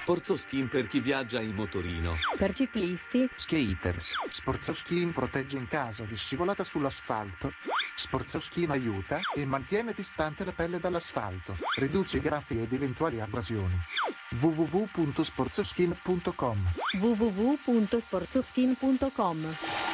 Sportsoskin 0.04 0.68
per 0.68 0.86
chi 0.86 1.00
viaggia 1.00 1.40
in 1.40 1.54
motorino. 1.54 2.16
Per 2.36 2.52
ciclisti, 2.52 3.26
Skaters. 3.34 4.12
Sportsoskin 4.28 5.12
protegge 5.12 5.56
in 5.56 5.66
caso 5.66 6.04
di 6.04 6.14
scivolata 6.14 6.62
sull'asfalto. 6.62 7.52
Sportsoskin 7.94 8.70
aiuta 8.70 9.20
e 9.34 9.46
mantiene 9.46 9.94
distante 9.94 10.44
la 10.44 10.52
pelle 10.52 10.78
dall'asfalto. 10.78 11.56
Riduce 11.76 12.18
i 12.18 12.20
graffi 12.20 12.60
ed 12.60 12.74
eventuali 12.74 13.20
abrasioni. 13.20 13.80
www.sportsoskin.com 14.38 16.72
www.sportsoskin.com 17.00 19.93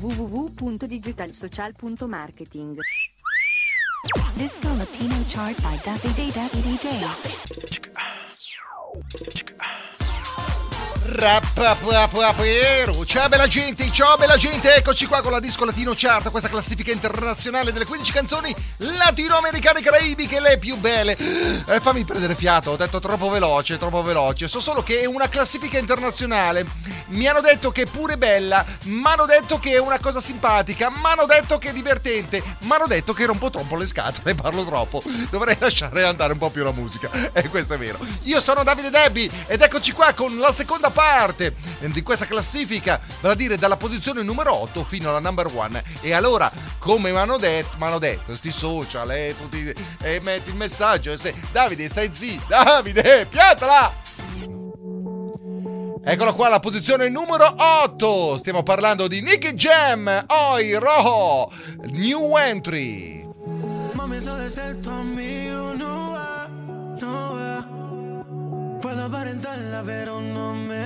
www.digitalsocial.marketing 0.00 2.78
Disco 4.36 4.68
Latino 4.76 5.16
Chart 5.26 5.60
by 5.62 5.76
Davide 5.76 6.32
Davide 6.32 6.60
DJ. 6.60 6.90
Ciao 13.06 13.26
bella 13.26 13.46
gente, 13.46 13.90
ciao 13.90 14.18
bella 14.18 14.36
gente, 14.36 14.74
eccoci 14.74 15.06
qua 15.06 15.22
con 15.22 15.32
la 15.32 15.40
Disco 15.40 15.64
Latino 15.64 15.94
Chart, 15.96 16.30
questa 16.30 16.50
classifica 16.50 16.92
internazionale 16.92 17.72
delle 17.72 17.86
15 17.86 18.12
canzoni 18.12 18.54
latinoamericane 18.76 19.80
caraibiche, 19.80 20.40
le 20.40 20.58
più 20.58 20.76
belle. 20.76 21.16
Eh, 21.16 21.80
fammi 21.80 22.04
prendere 22.04 22.34
fiato, 22.34 22.72
ho 22.72 22.76
detto 22.76 23.00
troppo 23.00 23.30
veloce, 23.30 23.78
troppo 23.78 24.02
veloce. 24.02 24.46
So 24.46 24.60
solo 24.60 24.82
che 24.82 25.00
è 25.00 25.06
una 25.06 25.26
classifica 25.30 25.78
internazionale. 25.78 26.66
Mi 27.08 27.26
hanno 27.26 27.40
detto 27.40 27.70
che 27.70 27.82
è 27.82 27.86
pure 27.86 28.18
bella, 28.18 28.62
mi 28.82 29.02
hanno 29.04 29.24
detto 29.24 29.58
che 29.58 29.72
è 29.72 29.78
una 29.78 29.98
cosa 29.98 30.20
simpatica, 30.20 30.90
mi 30.90 30.96
hanno 31.04 31.24
detto 31.24 31.56
che 31.56 31.70
è 31.70 31.72
divertente, 31.72 32.42
mi 32.58 32.72
hanno 32.72 32.86
detto 32.86 33.14
che 33.14 33.24
rompo 33.24 33.48
troppo 33.48 33.76
le 33.76 33.86
scatole, 33.86 34.34
parlo 34.34 34.66
troppo. 34.66 35.02
Dovrei 35.30 35.56
lasciare 35.58 36.04
andare 36.04 36.34
un 36.34 36.38
po' 36.38 36.50
più 36.50 36.62
la 36.62 36.72
musica. 36.72 37.08
E 37.32 37.48
questo 37.48 37.74
è 37.74 37.78
vero. 37.78 37.98
Io 38.24 38.40
sono 38.40 38.62
Davide 38.64 38.90
Debbie 38.90 39.30
ed 39.46 39.62
eccoci 39.62 39.92
qua 39.92 40.12
con 40.12 40.36
la 40.36 40.52
seconda 40.52 40.90
parte 40.90 41.04
di 41.92 42.02
questa 42.02 42.26
classifica, 42.26 43.00
vale 43.20 43.34
a 43.34 43.36
dire 43.36 43.56
dalla 43.56 43.76
posizione 43.76 44.22
numero 44.22 44.54
8 44.54 44.84
fino 44.84 45.08
alla 45.08 45.20
number 45.20 45.46
1. 45.46 45.82
E 46.00 46.12
allora, 46.12 46.50
come 46.78 47.10
mi 47.10 47.16
hanno 47.16 47.38
detto, 47.38 47.76
mi 47.78 47.84
hanno 47.84 47.98
detto, 47.98 48.34
sti 48.34 48.50
social, 48.50 49.10
eh, 49.10 49.34
tutti, 49.38 49.72
eh, 50.02 50.20
metti 50.22 50.50
il 50.50 50.56
messaggio, 50.56 51.16
se, 51.16 51.34
Davide 51.52 51.88
stai 51.88 52.10
zitto, 52.12 52.46
Davide, 52.48 53.26
piantala! 53.28 54.04
Eccolo 56.08 56.34
qua 56.34 56.48
la 56.48 56.60
posizione 56.60 57.08
numero 57.08 57.52
8. 57.56 58.38
Stiamo 58.38 58.62
parlando 58.62 59.08
di 59.08 59.20
Nicky 59.20 59.54
Jam, 59.54 60.24
Oi 60.28 60.74
Rojo, 60.74 61.50
New 61.86 62.36
Entry. 62.36 63.26
Puedo 68.80 69.06
aparentarla, 69.06 69.82
pero 69.82 70.20
no 70.20 70.54
me 70.54 70.85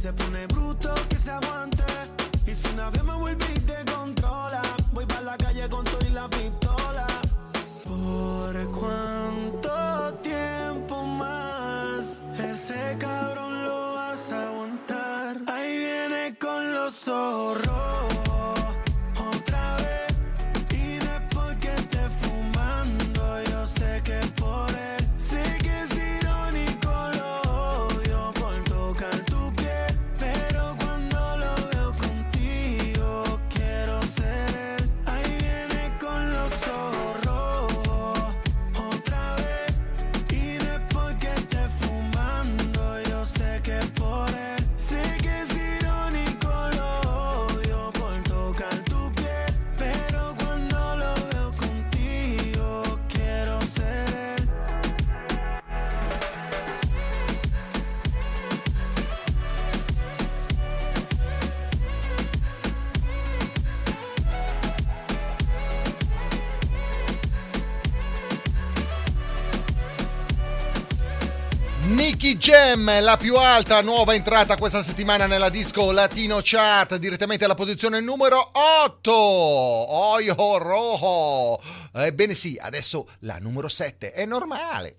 se 0.00 0.12
pone 0.14 0.46
bruto, 0.46 0.94
que 1.10 1.16
se 1.16 1.30
aguante. 1.30 1.84
Y 2.46 2.54
si 2.54 2.66
una 2.72 2.88
vez 2.90 3.04
me 3.04 3.14
vuelve 3.16 3.59
Jam, 72.40 73.02
la 73.02 73.18
più 73.18 73.36
alta 73.36 73.82
nuova 73.82 74.14
entrata 74.14 74.56
questa 74.56 74.82
settimana 74.82 75.26
nella 75.26 75.50
disco 75.50 75.90
Latino 75.90 76.38
Chart, 76.42 76.96
direttamente 76.96 77.44
alla 77.44 77.54
posizione 77.54 78.00
numero 78.00 78.50
8. 78.50 79.12
Oyo 79.12 80.56
Rojo. 80.56 81.60
Ebbene 81.92 82.32
sì, 82.32 82.58
adesso 82.58 83.06
la 83.20 83.36
numero 83.38 83.68
7 83.68 84.12
è 84.12 84.24
normale. 84.24 84.96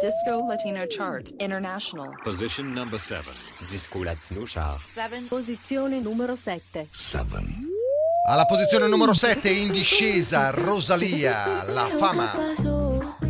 Disco 0.00 0.44
Latino 0.48 0.84
Chart 0.88 1.32
International 1.38 2.18
Position 2.24 2.72
number 2.72 2.98
7. 2.98 3.24
Disco 3.68 4.02
Latino 4.02 4.42
Chart. 4.44 4.80
Posizione 5.28 6.00
numero 6.00 6.34
7 6.34 6.88
Alla 8.26 8.46
posizione 8.46 8.88
numero 8.88 9.14
7 9.14 9.48
in 9.48 9.70
discesa 9.70 10.50
Rosalia, 10.50 11.62
la 11.68 11.88
fama. 11.96 13.29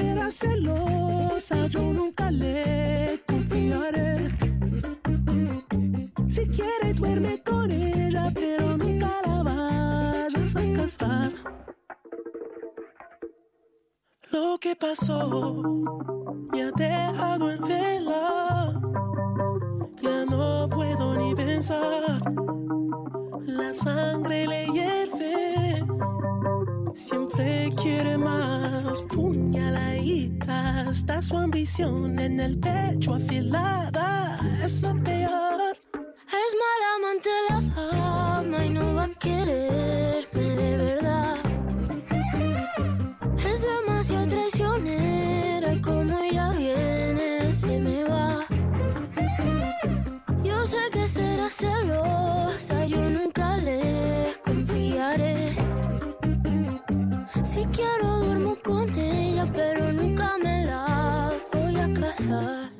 Será 0.00 0.30
celosa, 0.30 1.66
yo 1.66 1.82
nunca 1.92 2.30
le 2.30 3.20
confiaré. 3.26 4.30
Si 6.28 6.46
quiere 6.46 6.94
duerme 6.94 7.42
con 7.42 7.70
ella, 7.70 8.30
pero 8.34 8.76
nunca 8.76 9.10
la 9.26 9.42
vayas 9.42 10.56
a 10.56 10.62
casar. 10.76 11.32
Lo 14.32 14.58
que 14.58 14.74
pasó 14.76 15.62
me 16.52 16.62
ha 16.62 16.70
dejado 16.72 17.50
en 17.50 17.62
vela. 17.62 18.80
Ya 20.02 20.24
no 20.24 20.68
puedo 20.70 21.14
ni 21.16 21.34
pensar. 21.34 22.22
La 23.46 23.74
sangre 23.74 24.46
le 24.46 24.66
hierve. 24.74 25.84
Siempre 27.00 27.72
quiere 27.80 28.18
más. 28.18 29.00
Puñaladita. 29.04 30.90
Está 30.90 31.22
su 31.22 31.34
ambición 31.34 32.18
en 32.18 32.38
el 32.38 32.58
pecho 32.58 33.14
afilada. 33.14 34.38
Es 34.62 34.82
lo 34.82 34.92
peor. 35.02 35.74
Es 36.42 36.50
mala 36.62 36.88
amante 36.98 37.30
la 37.48 37.60
fama 37.72 38.66
y 38.66 38.68
no 38.68 38.94
va 38.96 39.04
a 39.04 39.14
quererme 39.14 40.56
de 40.62 40.76
verdad. 40.76 41.36
Es 43.50 43.62
demasiado 43.62 44.28
traicionera 44.28 45.72
y 45.72 45.80
como 45.80 46.18
ella 46.18 46.52
viene 46.52 47.54
se 47.54 47.80
me 47.80 48.04
va. 48.04 48.46
Yo 50.44 50.66
sé 50.66 50.90
que 50.92 51.08
será 51.08 51.48
celosa, 51.48 52.79
Si 57.60 57.66
quiero 57.66 58.20
duermo 58.20 58.56
con 58.64 58.88
ella, 58.98 59.46
pero 59.52 59.92
nunca 59.92 60.32
me 60.42 60.64
la 60.64 61.30
voy 61.52 61.76
a 61.76 61.92
casar. 61.92 62.70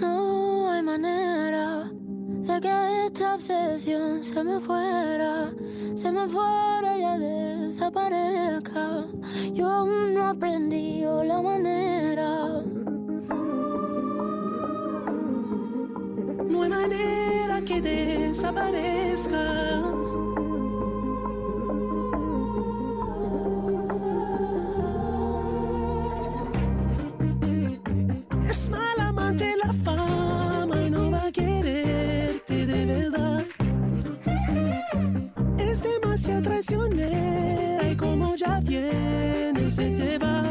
No 0.00 0.70
hay 0.70 0.82
manera 0.82 1.92
de 2.46 2.58
que 2.58 3.04
esta 3.04 3.34
obsesión 3.34 4.24
se 4.24 4.42
me 4.42 4.58
fuera, 4.60 5.52
se 5.94 6.10
me 6.10 6.26
fuera 6.26 6.96
y 6.96 7.00
ya 7.02 7.18
desaparezca. 7.18 9.04
Yo 9.52 9.68
aún 9.68 10.14
no 10.14 10.28
aprendí 10.28 11.02
la 11.02 11.42
manera. 11.42 12.62
No 16.48 16.62
hay 16.62 16.70
manera 16.70 17.60
que 17.60 17.82
desaparezca. 17.82 20.07
La 29.64 29.72
fama 29.84 30.76
y 30.86 30.90
no 30.90 31.10
va 31.10 31.24
a 31.26 31.32
quererte 31.32 32.66
de 32.66 32.84
verdad. 32.84 33.44
Es 35.58 35.82
demasiado 35.82 36.42
traicionera 36.42 37.90
y 37.90 37.96
como 37.96 38.34
ya 38.36 38.60
viene 38.60 39.70
se 39.70 39.90
te 39.90 40.18
va. 40.18 40.44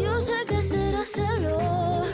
Yo 0.00 0.20
sé 0.20 0.44
que 0.46 0.62
será 0.62 1.04
celosa, 1.04 2.07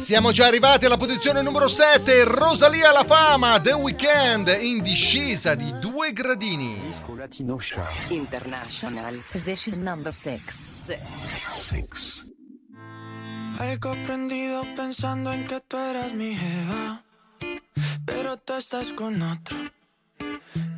Siamo 0.00 0.32
già 0.32 0.46
arrivati 0.46 0.86
alla 0.86 0.96
posizione 0.96 1.42
numero 1.42 1.68
7, 1.68 2.24
Rosalia 2.24 2.90
La 2.90 3.04
Fama, 3.04 3.60
The 3.60 3.74
Weeknd, 3.74 4.48
in 4.60 4.82
discesa 4.82 5.54
di 5.54 5.78
due 5.78 6.12
gradini. 6.14 6.80
Latino 7.14 7.56
Chart. 7.60 8.10
International. 8.10 9.22
Position 9.30 9.82
number 9.82 10.12
6. 10.12 10.68
Algo 13.58 13.94
prendido 14.04 14.64
pensando 14.74 15.30
en 15.32 15.46
que 15.46 15.60
tú 15.66 15.76
eras 15.76 16.14
mi 16.14 16.34
jeva. 16.34 17.02
Pero 18.06 18.38
tú 18.38 18.54
estás 18.54 18.92
con 18.92 19.20
otro. 19.20 19.58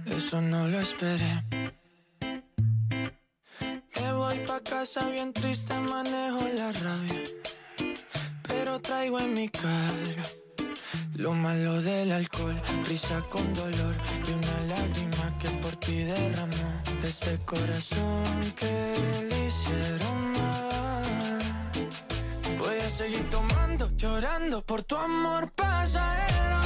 Eso 0.04 0.40
no 0.40 0.66
lo 0.66 0.80
esperé. 0.80 1.44
Me 4.00 4.12
voy 4.14 4.38
pa' 4.40 4.60
casa 4.60 5.08
bien 5.08 5.32
triste, 5.32 5.74
manejo 5.74 6.40
la 6.56 6.72
rabia. 6.72 7.41
Pero 8.64 8.80
traigo 8.80 9.18
en 9.18 9.34
mi 9.34 9.48
cara 9.48 10.22
lo 11.16 11.32
malo 11.32 11.82
del 11.82 12.12
alcohol, 12.12 12.54
risa 12.88 13.20
con 13.28 13.42
dolor 13.54 13.96
y 14.28 14.30
una 14.30 14.60
lágrima 14.72 15.36
que 15.40 15.48
por 15.62 15.74
ti 15.82 16.04
derramó. 16.04 16.70
Ese 17.02 17.40
corazón 17.44 18.22
que 18.54 18.94
le 19.28 19.46
hicieron 19.46 20.32
mal. 20.38 21.40
Voy 22.60 22.78
a 22.86 22.88
seguir 22.88 23.28
tomando, 23.30 23.90
llorando 23.96 24.64
por 24.64 24.84
tu 24.84 24.96
amor 24.96 25.50
pasajero. 25.56 26.60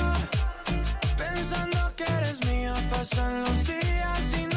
Pensando 1.16 1.78
que 1.97 2.05
eres 2.05 2.44
mía, 2.44 2.74
pasan 2.90 3.40
los 3.40 3.66
días 3.66 4.22
y 4.38 4.44
no 4.55 4.56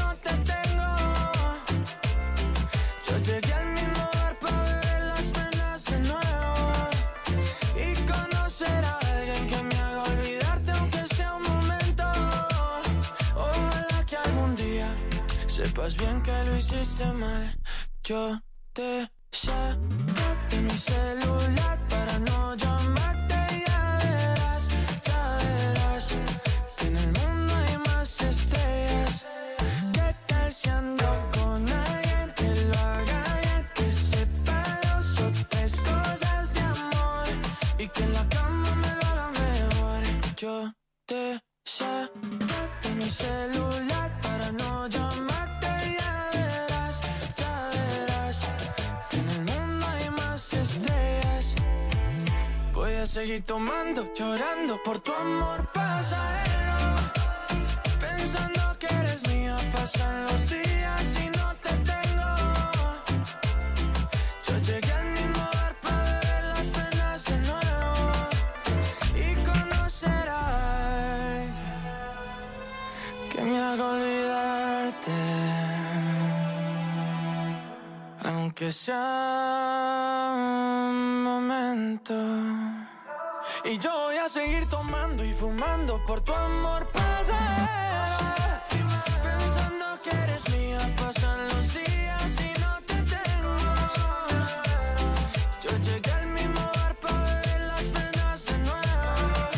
sepas 15.89 15.97
bien 15.97 16.21
que 16.21 16.43
lo 16.45 16.55
hiciste 16.55 17.05
mal. 17.13 17.57
Yo 18.03 18.39
te 18.73 19.09
saqué 19.31 20.55
de 20.55 20.61
mi 20.61 20.69
celular 20.69 21.79
para 21.89 22.19
no 22.19 22.55
llamarte. 22.55 23.63
Ya 23.67 23.97
verás, 24.03 24.67
ya 25.05 25.37
verás 25.37 26.15
que 26.77 26.87
en 26.87 26.97
el 26.97 27.11
mundo 27.19 27.53
hay 27.55 27.77
más 27.87 28.21
estrellas. 28.21 29.25
¿Qué 29.93 30.15
tal 30.27 30.53
si 30.53 30.69
ando 30.69 31.29
con 31.33 31.67
alguien 31.67 32.33
que 32.35 32.49
lo 32.65 32.77
haga 32.77 33.23
bien? 33.41 33.69
Que 33.75 33.91
sepa 33.91 34.79
dos 34.83 35.19
o 35.21 35.31
tres 35.49 35.75
cosas 35.77 36.53
de 36.53 36.61
amor 36.61 37.27
y 37.77 37.87
que 37.87 38.03
en 38.03 38.13
la 38.13 38.29
cama 38.29 38.75
me 38.75 38.95
lo 38.95 39.07
haga 39.07 39.31
mejor. 39.31 40.03
Yo 40.37 40.73
te 41.05 41.39
seguir 53.09 53.43
tomando, 53.43 54.13
llorando 54.13 54.77
por 54.83 54.99
tu 54.99 55.11
amor 55.11 55.67
pasajero. 55.73 56.77
Pensando 57.99 58.61
que 58.77 58.85
eres 58.85 59.27
mía, 59.29 59.57
pasan 59.73 60.25
los 60.25 60.49
días 60.51 61.05
y 61.23 61.29
no 61.35 61.47
te 61.55 61.71
tengo. 61.91 62.29
Yo 64.45 64.53
llegué 64.59 64.91
al 64.91 65.09
mismo 65.17 65.43
bar 65.55 65.75
para 65.81 66.03
beber 66.03 66.43
las 66.53 66.67
penas 66.77 67.25
de 67.25 67.37
nuevo 67.49 67.95
y 69.25 69.27
conocer 69.49 70.25
a 70.29 70.41
alguien 71.41 71.79
que 73.31 73.41
me 73.41 73.57
haga 73.59 73.85
olvidarte. 73.85 75.17
Aunque 78.23 78.69
sea 78.69 79.88
Y 83.69 83.77
yo 83.77 83.91
voy 83.91 84.17
a 84.17 84.27
seguir 84.27 84.67
tomando 84.67 85.23
y 85.23 85.31
fumando 85.31 86.03
por 86.03 86.21
tu 86.21 86.33
amor 86.33 86.87
pasajero. 86.87 87.37
Pensando 89.21 90.01
que 90.01 90.09
eres 90.09 90.49
mía, 90.49 90.79
pasan 90.97 91.47
los 91.49 91.73
días 91.75 92.31
y 92.41 92.59
no 92.59 92.81
te 92.87 92.95
tengo. 93.03 93.55
Yo 95.61 95.69
llegué 95.83 96.11
al 96.11 96.27
mismo 96.29 96.61
bar 96.77 96.95
para 96.99 97.23
beber 97.25 97.61
las 97.61 97.83
penas 97.83 98.45
de 98.47 98.57
nuevo. 98.57 99.49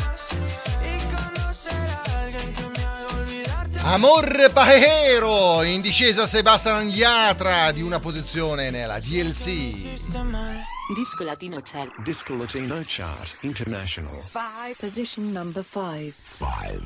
Y 0.84 0.98
conocer 1.14 1.72
a 1.72 2.20
alguien 2.20 2.52
que 2.52 2.68
me 2.68 2.84
haga 2.84 3.16
olvidarte. 3.18 3.80
Amor 3.80 4.50
Pajero, 4.52 5.64
in 5.64 5.80
discesa 5.80 6.26
Sebastian 6.26 6.90
Yatra 6.90 7.72
di 7.72 7.80
una 7.80 7.98
posizione 7.98 8.68
nella 8.68 9.00
DLC. 9.00 10.71
Disco 10.94 11.24
Latino 11.24 11.60
Chart. 11.62 11.90
Disco 12.02 12.36
Latino 12.36 12.78
Chart 12.84 13.38
International. 13.40 14.12
Five, 14.30 14.76
position 14.78 15.32
number 15.32 15.64
five. 15.64 16.12
Five. 16.22 16.82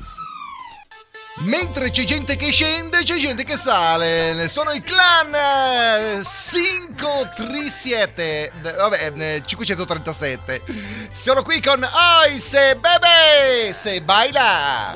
Mentre 1.41 1.91
c'è 1.91 2.03
gente 2.03 2.35
che 2.35 2.51
scende, 2.51 3.03
c'è 3.03 3.17
gente 3.17 3.43
che 3.43 3.55
sale. 3.57 4.47
Sono 4.49 4.71
i 4.71 4.81
clan 4.81 6.23
537. 6.23 8.51
Vabbè, 8.61 9.11
eh, 9.15 9.43
537. 9.45 10.63
Sono 11.11 11.43
qui 11.43 11.61
con 11.61 11.87
Oise 12.23 12.75
bebe, 12.75 13.71
se 13.73 14.01
baila. 14.01 14.95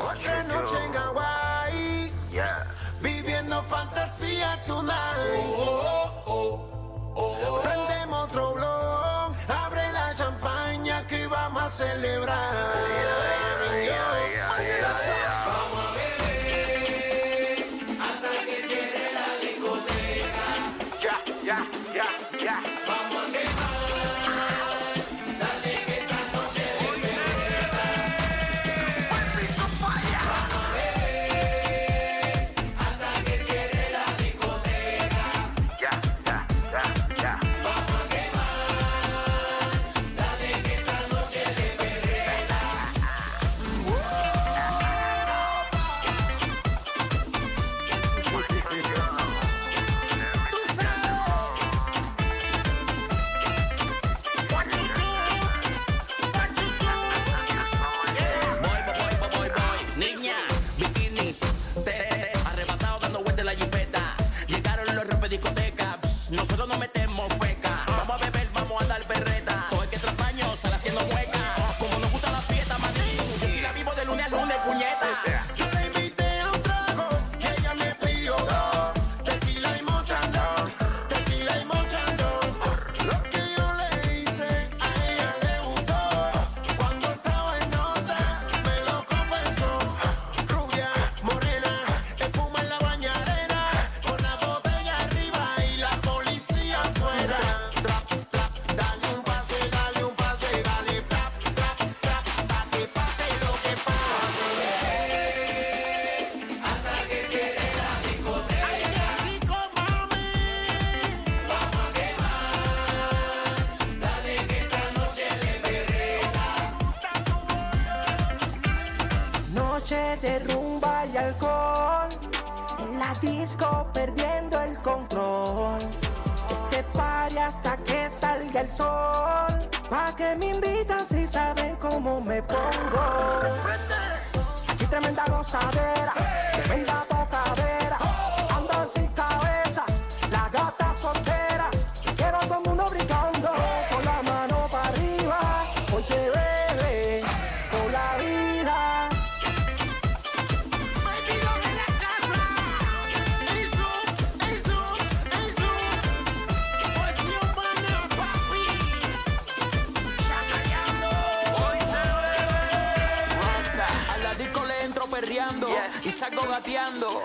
pateando. 166.62 167.22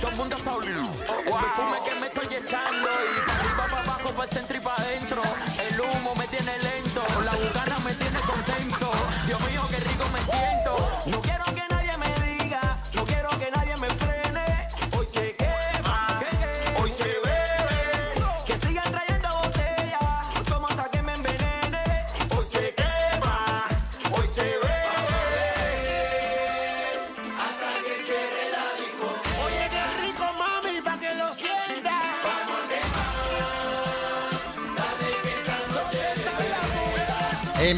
Todo 0.00 0.10
el 0.10 0.16
mundo 0.16 0.36
está 0.36 0.54
olido. 0.54 0.82
El 0.82 1.32
perfume 1.32 1.76
que 1.84 1.94
me 2.00 2.06
estoy 2.08 2.36
echando. 2.36 2.88
Y 2.88 3.20
para 3.20 3.38
arriba, 3.38 3.66
para 3.70 3.82
abajo, 3.82 4.00
pues, 4.02 4.14
para 4.14 4.24
el 4.24 4.30
centro. 4.30 4.53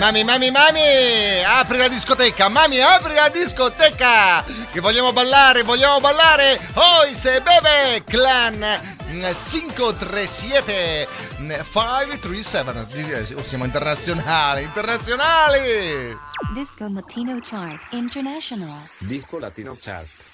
Mami, 0.07 0.23
mami, 0.23 0.53
mami, 0.53 1.43
apri 1.45 1.79
la 1.79 1.89
discoteca, 1.89 2.49
mami, 2.49 2.81
apri 2.81 3.13
la 3.15 3.29
discoteca! 3.29 4.45
Che 4.71 4.79
vogliamo 4.79 5.13
ballare, 5.13 5.65
vogliamo 5.65 5.99
ballare! 5.99 6.61
Oi 6.75 7.13
se 7.13 7.43
beve! 7.43 8.05
Clan 8.05 8.65
mm, 9.11 9.19
537 9.19 11.09
537 11.39 12.63
mm, 12.63 13.43
Siamo 13.43 13.65
internazionali, 13.65 14.63
internazionali! 14.63 16.17
Disco 16.55 16.87
Latino 16.89 17.41
Chart 17.43 17.89
International 17.91 18.89
Disco 19.01 19.41
Latino 19.41 19.77
Chart 19.77 20.26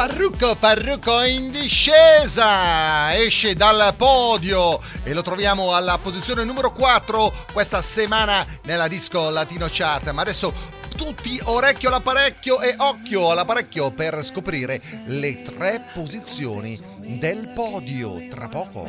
Farrucco, 0.00 0.54
Farrucco 0.54 1.22
in 1.24 1.50
discesa, 1.50 3.14
esce 3.14 3.52
dal 3.52 3.92
podio 3.98 4.80
e 5.02 5.12
lo 5.12 5.20
troviamo 5.20 5.74
alla 5.74 5.98
posizione 5.98 6.42
numero 6.42 6.72
4 6.72 7.30
questa 7.52 7.82
settimana 7.82 8.42
nella 8.62 8.88
disco 8.88 9.28
Latino 9.28 9.66
Chart. 9.70 10.08
Ma 10.12 10.22
adesso 10.22 10.54
tutti 10.96 11.38
orecchio 11.44 11.90
all'apparecchio 11.90 12.62
e 12.62 12.76
occhio 12.78 13.30
all'apparecchio 13.30 13.90
per 13.90 14.24
scoprire 14.24 14.80
le 15.04 15.42
tre 15.42 15.84
posizioni 15.92 16.80
del 16.96 17.52
podio 17.54 18.16
tra 18.30 18.48
poco. 18.48 18.88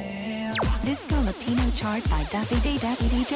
Disco 0.79 1.21
Latino 1.25 1.69
chart 1.75 2.07
by 2.07 2.25
Davide 2.29 2.79
Davide 2.79 3.25
DJ. 3.25 3.35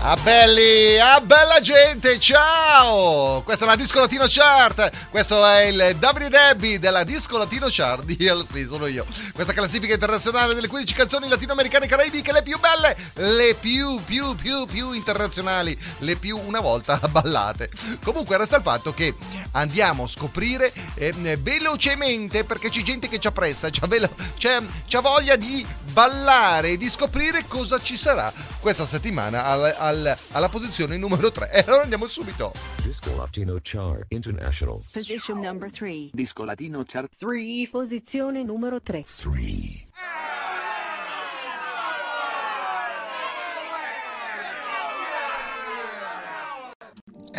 Ah 0.00 0.16
belli, 0.22 0.96
ah 1.00 1.20
bella 1.20 1.60
gente, 1.60 2.20
ciao! 2.20 3.42
Questa 3.42 3.64
è 3.64 3.68
la 3.68 3.74
Disco 3.74 3.98
Latino 3.98 4.26
Chart, 4.28 5.08
questo 5.10 5.44
è 5.44 5.64
il 5.64 5.96
Davide 5.98 6.78
della 6.78 7.02
Disco 7.02 7.36
Latino 7.36 7.66
Chart 7.68 8.04
DLC, 8.06 8.64
sono 8.64 8.86
io. 8.86 9.04
Questa 9.34 9.52
classifica 9.52 9.94
internazionale 9.94 10.54
delle 10.54 10.68
15 10.68 10.94
canzoni 10.94 11.28
latinoamericane 11.28 11.86
e 11.86 11.88
caraibiche, 11.88 12.32
le 12.32 12.42
più 12.42 12.58
belle, 12.60 12.96
le 13.36 13.54
più, 13.54 14.00
più, 14.04 14.36
più, 14.36 14.66
più 14.66 14.92
internazionali, 14.92 15.76
le 15.98 16.14
più 16.14 16.38
una 16.38 16.60
volta 16.60 16.98
ballate. 17.10 17.68
Comunque 18.02 18.36
resta 18.38 18.56
il 18.56 18.62
fatto 18.62 18.94
che 18.94 19.14
andiamo 19.52 20.04
a 20.04 20.08
scoprire 20.08 20.72
eh, 20.94 21.12
velocemente, 21.38 22.44
perché 22.44 22.70
c'è 22.70 22.82
gente 22.82 23.08
che 23.08 23.18
ci 23.18 23.26
appressa, 23.26 23.68
c'ha, 23.68 23.88
velo- 23.88 24.14
c'è, 24.38 24.62
c'ha 24.88 25.00
voglia 25.00 25.34
di 25.34 25.66
ballare 25.92 26.70
e 26.70 26.76
di 26.76 26.88
scoprire 26.88 27.44
cosa 27.46 27.78
ci 27.80 27.96
sarà 27.96 28.32
questa 28.60 28.84
settimana 28.84 29.44
al- 29.44 29.74
al- 29.78 30.16
alla 30.32 30.48
posizione 30.48 30.96
numero 30.96 31.30
3. 31.30 31.50
E 31.52 31.64
allora 31.66 31.82
andiamo 31.82 32.06
subito. 32.06 32.52
Disco 32.82 33.14
Latino 33.16 33.58
Chart 33.62 34.04
International. 34.08 34.74
Position 34.74 35.40
number 35.40 35.70
3. 35.70 36.08
Disco 36.12 36.44
Latino 36.44 36.82
Chart 36.86 37.10
3. 37.16 37.68
Posizione 37.70 38.42
numero 38.42 38.80
3. 38.80 39.04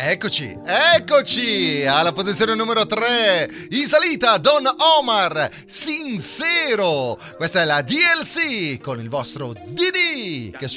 Eccoci, 0.02 0.58
eccoci 0.64 1.84
alla 1.84 2.12
posizione 2.12 2.54
numero 2.54 2.86
3, 2.86 3.66
in 3.72 3.86
salita 3.86 4.38
Don 4.38 4.64
Omar, 4.98 5.50
Sincero. 5.66 7.18
Questa 7.36 7.60
è 7.60 7.64
la 7.66 7.82
DLC 7.82 8.80
con 8.80 8.98
il 8.98 9.10
vostro 9.10 9.52
Didi, 9.52 10.54
che 10.58 10.68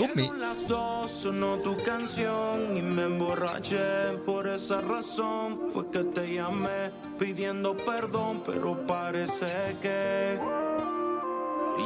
llamé 6.27 6.91
pidiendo 7.17 7.77
perdón, 7.77 8.41
pero 8.45 8.75
parece 8.85 9.77
que 9.81 10.62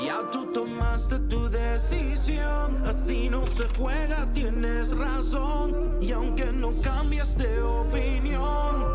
ya 0.06 0.30
tú 0.32 0.46
tomaste 0.52 1.20
tu 1.20 1.50
decisión. 1.50 2.86
Así 2.86 3.30
no 3.30 3.46
se 3.48 3.68
juega, 3.78 4.28
tienes 4.34 4.96
razón. 4.96 5.98
Y 6.02 6.12
aunque 6.12 6.46
no 6.46 6.74
cambias 6.82 7.38
de 7.38 7.62
opinión, 7.62 8.86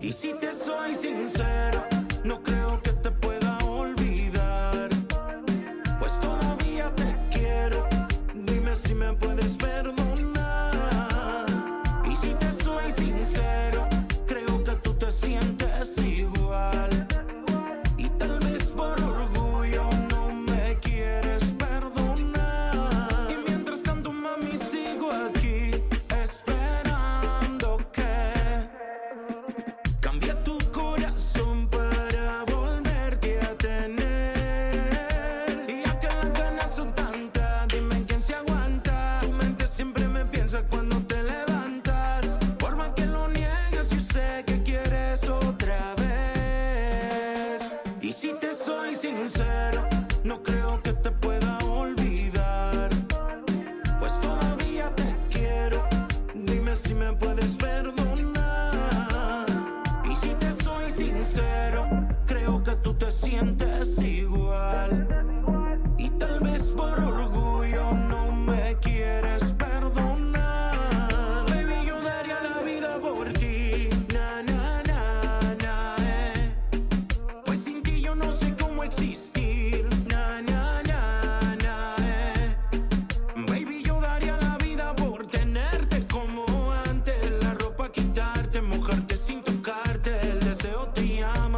y 0.00 0.10
si 0.12 0.34
te 0.34 0.52
soy 0.52 0.94
sincero, 0.94 1.84
no 2.24 2.42
creo 2.42 2.61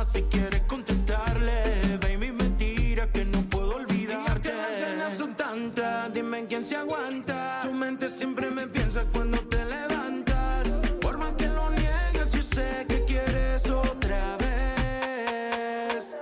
si 0.04 0.22
quieres 0.22 0.62
contestarle. 0.62 1.98
Baby, 2.00 2.32
mentira 2.32 3.10
que 3.10 3.24
no 3.24 3.40
puedo 3.42 3.76
olvidarte. 3.76 4.48
Ya 4.48 4.66
que 4.66 4.80
las 4.80 4.80
ganas 4.80 5.12
son 5.14 5.34
tantas, 5.34 6.12
dime 6.12 6.46
quién 6.46 6.62
se 6.62 6.76
aguanta. 6.76 7.60
Tu 7.62 7.72
mente 7.72 8.08
siempre 8.08 8.50
me 8.50 8.66
piensa 8.66 9.04
cuando 9.12 9.38
te 9.40 9.64
levantas. 9.64 10.80
Por 11.00 11.18
más 11.18 11.32
que 11.34 11.48
lo 11.48 11.70
niegues, 11.70 12.32
yo 12.32 12.42
sé 12.42 12.86
que 12.88 13.04
quieres 13.04 13.68
otra 13.70 14.36
vez. 14.36 16.16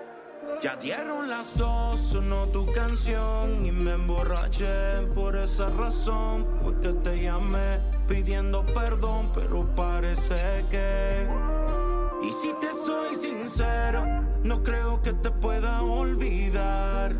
Ya 0.62 0.76
dieron 0.76 1.28
las 1.28 1.56
dos, 1.56 2.00
sonó 2.00 2.46
tu 2.48 2.66
canción 2.72 3.66
y 3.66 3.72
me 3.72 3.94
emborraché. 3.94 5.02
Por 5.14 5.36
esa 5.36 5.68
razón 5.70 6.46
fue 6.62 6.78
que 6.80 6.92
te 6.92 7.22
llamé 7.22 7.78
pidiendo 8.06 8.64
perdón, 8.66 9.30
pero 9.34 9.66
parece 9.74 10.64
que. 10.70 11.81
Y 12.22 12.30
si 12.30 12.52
te 12.60 12.72
soy 12.72 13.14
sincero, 13.14 14.04
no 14.44 14.62
creo 14.62 15.02
que 15.02 15.12
te 15.12 15.30
pueda 15.30 15.82
olvidar. 15.82 17.14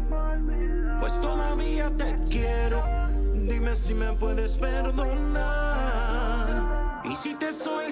Pues 1.01 1.21
todavía 1.21 1.91
te 1.97 2.19
quiero, 2.31 2.83
dime 3.35 3.75
si 3.75 3.95
me 3.95 4.13
puedes 4.13 4.57
perdonar. 4.57 5.43
Y 7.05 7.17
si 7.17 7.35
te 7.35 7.53
soy 7.53 7.91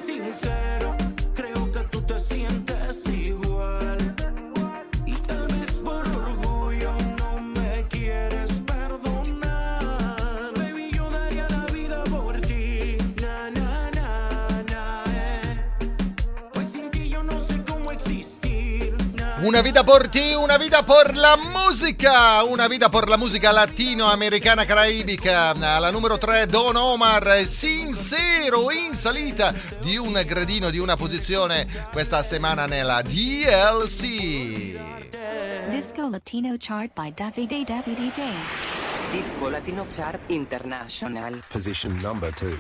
Una 19.51 19.63
vida 19.63 19.83
por 19.83 20.07
ti, 20.07 20.33
una 20.37 20.59
vida 20.59 20.87
por 20.87 21.17
la 21.17 21.37
musica, 21.37 22.45
una 22.45 22.69
vida 22.69 22.89
por 22.89 23.09
la 23.09 23.17
musica 23.17 23.51
latinoamericana 23.53 24.65
caraibica. 24.65 25.51
Alla 25.51 25.91
numero 25.91 26.19
3 26.19 26.47
Don 26.47 26.77
Omar, 26.77 27.45
sincero 27.45 28.71
in 28.71 28.95
salita 28.95 29.53
di 29.83 29.97
un 29.97 30.13
gradino, 30.25 30.71
di 30.71 30.79
una 30.79 30.95
posizione 30.95 31.67
questa 31.91 32.23
settimana 32.23 32.67
nella 32.67 33.03
DLC. 33.03 34.79
Disco 35.69 36.09
Latino 36.09 36.55
Chart 36.57 36.93
by 36.95 37.13
Davide 37.13 37.65
Davide 37.65 38.09
J. 38.13 38.23
Disco 39.11 39.49
Latino 39.49 39.85
Chart 39.89 40.21
International. 40.31 41.43
Position 41.49 41.99
number 42.01 42.33
two. 42.33 42.57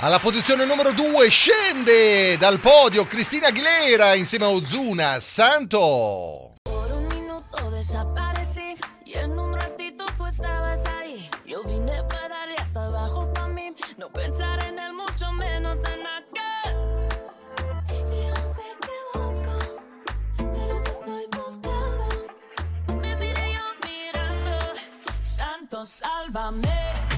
Alla 0.00 0.18
posizione 0.18 0.66
numero 0.66 0.92
2 0.92 1.30
scende 1.30 2.36
dal 2.36 2.58
podio 2.58 3.06
Cristina 3.06 3.46
Aguilera 3.46 4.14
insieme 4.16 4.44
a 4.44 4.48
Ozuna 4.48 5.20
Santo. 5.20 6.52
Por 6.62 6.92
un 6.92 7.06
minuto 7.06 7.70
desaparecí 7.70 8.74
y 9.04 9.14
en 9.14 9.38
un 9.38 9.54
ratito 9.54 10.04
tú 10.18 10.26
estabas 10.26 10.80
ahí. 10.98 11.30
Yo 11.46 11.62
vine 11.62 12.02
para 12.08 12.28
darle 12.28 12.56
hasta 12.56 12.84
abajo 12.84 13.32
para 13.32 13.48
mí, 13.48 13.72
no 13.96 14.12
pensar 14.12 14.62
en 14.64 14.78
él, 14.78 14.92
mucho 14.92 15.30
menos 15.32 15.78
en 15.78 16.06
aquel. 16.06 16.74
Yo 17.88 18.34
sé 18.52 18.68
busco, 19.14 19.80
pero 20.36 20.82
te 20.82 20.90
estoy 20.90 21.26
buscando. 21.30 22.26
Me 23.00 23.14
miré 23.16 23.54
yo 23.54 23.88
mirando, 23.88 24.74
Santo, 25.22 25.86
sálvame. 25.86 27.13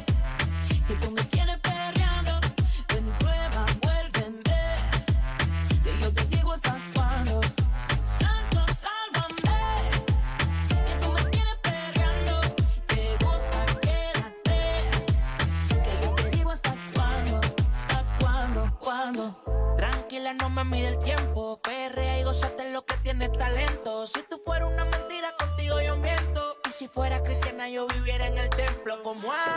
Como 29.06 29.30
hace? 29.30 29.55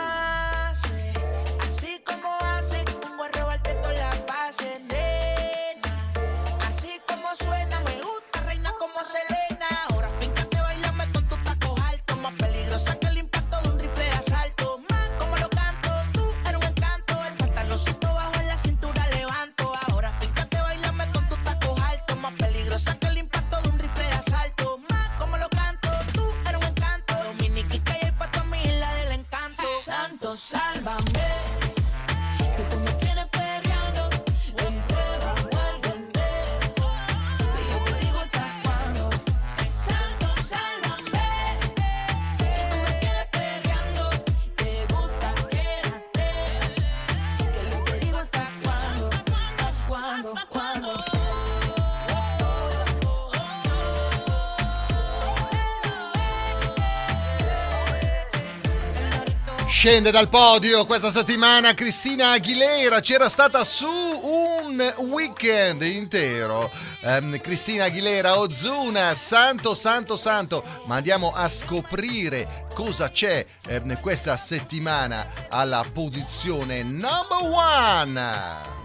Scende 59.80 60.10
dal 60.10 60.28
podio 60.28 60.84
questa 60.84 61.10
settimana 61.10 61.72
Cristina 61.72 62.32
Aguilera, 62.32 63.00
c'era 63.00 63.30
stata 63.30 63.64
su 63.64 63.88
un 63.88 64.94
weekend 65.08 65.80
intero. 65.80 66.70
Ehm, 67.00 67.40
Cristina 67.40 67.84
Aguilera, 67.84 68.38
Ozuna, 68.38 69.14
santo, 69.14 69.72
santo, 69.72 70.16
santo. 70.16 70.62
Ma 70.84 70.96
andiamo 70.96 71.32
a 71.34 71.48
scoprire 71.48 72.66
cosa 72.74 73.10
c'è 73.10 73.46
ehm, 73.68 73.98
questa 74.02 74.36
settimana 74.36 75.26
alla 75.48 75.82
posizione 75.90 76.82
number 76.82 77.38
one. 77.40 78.78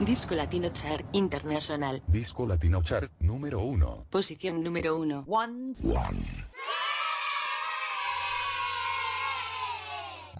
Disco 0.00 0.34
Latino 0.34 0.70
Chart 0.70 1.04
International. 1.12 2.02
Disco 2.04 2.44
Latino 2.44 2.80
Chart 2.84 3.10
número 3.20 3.64
1. 3.64 4.04
Posición 4.10 4.60
número 4.60 4.98
1. 4.98 5.24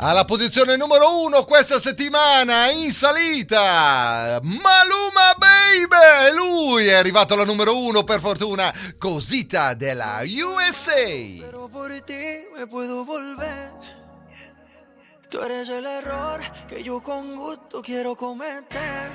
Alla 0.02 0.24
posizione 0.24 0.76
numero 0.76 1.20
uno 1.20 1.44
questa 1.44 1.78
settimana 1.78 2.70
in 2.70 2.90
salita 2.90 4.40
Maluma 4.42 5.34
Baby 5.36 6.34
Lui 6.34 6.86
è 6.86 6.94
arrivato 6.94 7.34
alla 7.34 7.44
numero 7.44 7.76
uno 7.76 8.02
per 8.02 8.18
fortuna 8.18 8.72
Cosita 8.96 9.74
della 9.74 10.22
USA 10.24 11.04
Pero 11.40 11.68
por 11.68 11.90
ti 12.00 12.46
me 12.56 12.66
puedo 12.66 13.04
volver. 13.04 13.72
Tú 15.28 15.38
eres 15.42 15.68
el 15.68 15.84
error 15.84 16.40
que 16.66 16.82
yo 16.82 17.02
con 17.02 17.34
gusto 17.36 17.82
quiero 17.82 18.16
cometer. 18.16 19.12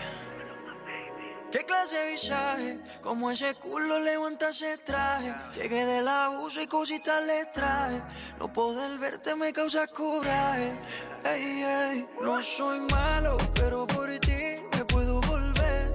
¿Qué 1.56 1.64
clase 1.64 1.96
de 1.96 2.12
visaje? 2.12 2.80
Como 3.02 3.32
ese 3.32 3.56
culo 3.56 3.98
levanta 4.00 4.50
ese 4.50 4.78
traje. 4.80 5.34
Llegué 5.56 5.86
del 5.86 6.06
abuso 6.06 6.62
y 6.62 6.68
cositas 6.68 7.26
le 7.26 7.46
traje. 7.46 8.04
No 8.40 8.52
poder 8.52 9.00
verte 9.00 9.34
me 9.36 9.54
causa 9.54 9.88
coraje. 9.88 10.78
Ey, 11.24 11.64
ey, 11.64 12.08
no 12.22 12.42
soy 12.42 12.82
malo, 12.92 13.38
pero 13.54 13.88
por 13.88 14.10
ti 14.20 14.36
me 14.74 14.84
puedo 14.84 15.22
volver. 15.22 15.94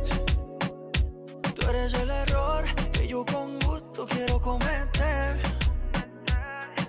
Tú 1.54 1.68
eres 1.68 1.92
el 1.92 2.08
error 2.08 2.64
que 2.90 3.06
yo 3.06 3.22
con 3.26 3.58
gusto 3.58 4.06
quiero 4.06 4.40
cometer. 4.40 5.42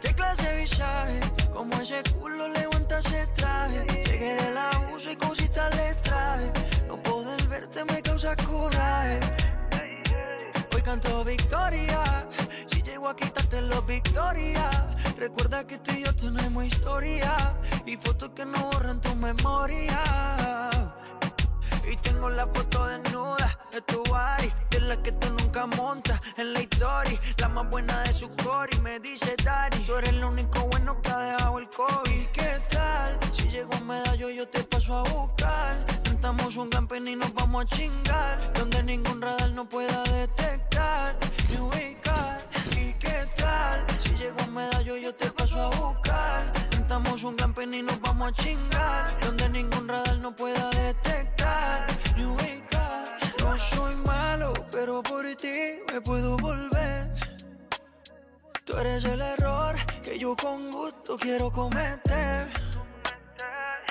¿Qué 0.02 0.16
clase 0.16 0.48
de 0.48 0.56
visaje? 0.62 1.20
Como 1.52 1.76
ese 1.76 2.02
culo 2.18 2.48
levanta 2.48 3.00
ese 3.00 3.28
traje. 3.36 3.86
Llegué 4.06 4.34
del 4.36 4.58
abuso 4.58 5.12
y 5.12 5.18
cositas 5.18 5.76
le 5.76 5.94
traje. 5.96 6.71
Verte 7.52 7.84
me 7.84 8.02
causa 8.02 8.34
coraje. 8.38 9.20
Hoy 10.74 10.82
canto 10.82 11.26
victoria. 11.26 12.26
Si 12.66 12.82
llego 12.82 13.10
a 13.10 13.16
quitarte 13.18 13.62
los 13.64 13.86
victoria. 13.86 14.70
Recuerda 15.18 15.68
que 15.68 15.78
tú 15.80 15.92
y 15.92 16.06
yo 16.06 16.16
tenemos 16.16 16.64
historia. 16.64 17.36
Y 17.86 17.98
fotos 17.98 18.30
que 18.30 18.46
no 18.46 18.70
borran 18.72 19.02
tu 19.02 19.14
memoria. 19.16 20.00
Y 21.86 21.98
tengo 21.98 22.30
la 22.30 22.48
foto 22.48 22.86
desnuda 22.86 23.60
de 23.70 23.82
tu 23.82 24.02
body 24.04 24.54
De 24.70 24.80
la 24.80 25.02
que 25.04 25.12
tú 25.12 25.30
nunca 25.32 25.66
montas 25.66 26.22
en 26.38 26.54
la 26.54 26.62
historia 26.62 27.20
La 27.38 27.50
más 27.50 27.70
buena 27.70 28.04
de 28.04 28.14
su 28.14 28.30
core 28.44 28.78
me 28.82 29.00
dice 29.00 29.36
Daddy 29.44 29.80
Tú 29.80 29.96
eres 29.96 30.12
el 30.12 30.24
único 30.24 30.62
bueno 30.68 31.02
que 31.02 31.12
ha 31.12 31.20
dejado 31.20 31.60
el 31.60 31.68
COVID 31.70 32.28
¿Qué 32.34 32.62
tal? 32.70 33.18
Si 33.34 33.50
llego 33.50 33.74
a 33.74 33.80
medallo 33.82 34.30
yo 34.30 34.48
te 34.48 34.64
paso 34.64 34.96
a 34.96 35.04
buscar 35.10 36.01
Cantamos 36.22 36.56
un 36.56 36.70
pen 36.88 37.08
y 37.08 37.16
nos 37.16 37.34
vamos 37.34 37.66
a 37.66 37.76
chingar 37.76 38.54
Donde 38.54 38.84
ningún 38.84 39.20
radar 39.20 39.50
no 39.54 39.68
pueda 39.68 40.04
detectar 40.04 41.18
ni 41.50 41.58
ubicar 41.58 42.48
¿Y 42.78 42.94
qué 42.94 43.28
tal? 43.36 43.84
Si 43.98 44.14
llego 44.14 44.40
a 44.40 44.46
medallo 44.46 44.98
yo 44.98 45.16
te 45.16 45.32
paso 45.32 45.60
a 45.60 45.70
buscar 45.76 46.54
Cantamos 46.70 47.24
un 47.24 47.36
pen 47.36 47.74
y 47.74 47.82
nos 47.82 48.00
vamos 48.02 48.32
a 48.32 48.36
chingar 48.36 49.20
Donde 49.20 49.50
ningún 49.50 49.88
radar 49.88 50.20
no 50.20 50.36
pueda 50.36 50.70
detectar 50.70 51.88
ni 52.16 52.24
ubicar 52.24 53.18
No 53.40 53.58
soy 53.58 53.96
malo, 54.06 54.54
pero 54.72 55.02
por 55.02 55.26
ti 55.36 55.80
me 55.92 56.02
puedo 56.02 56.38
volver 56.38 57.16
Tú 58.64 58.78
eres 58.78 59.06
el 59.06 59.22
error 59.22 59.76
que 60.04 60.20
yo 60.20 60.36
con 60.36 60.70
gusto 60.70 61.18
quiero 61.18 61.52
cometer 61.52 62.48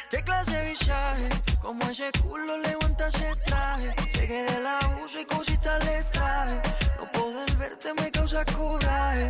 ¿Qué 0.09 0.23
clase 0.23 0.57
de 0.57 0.71
visaje? 0.71 1.50
Como 1.61 1.85
ese 1.85 2.11
culo 2.23 2.59
levanta 2.59 3.09
ese 3.09 3.37
traje 3.45 3.95
Llegué 4.15 4.45
del 4.45 4.67
abuso 4.67 5.21
y 5.21 5.25
cositas 5.25 5.85
le 5.85 6.03
traje 6.05 6.61
No 6.99 7.13
poder 7.13 7.51
verte 7.57 7.95
me 7.95 8.11
causa 8.11 8.45
coraje 8.45 9.29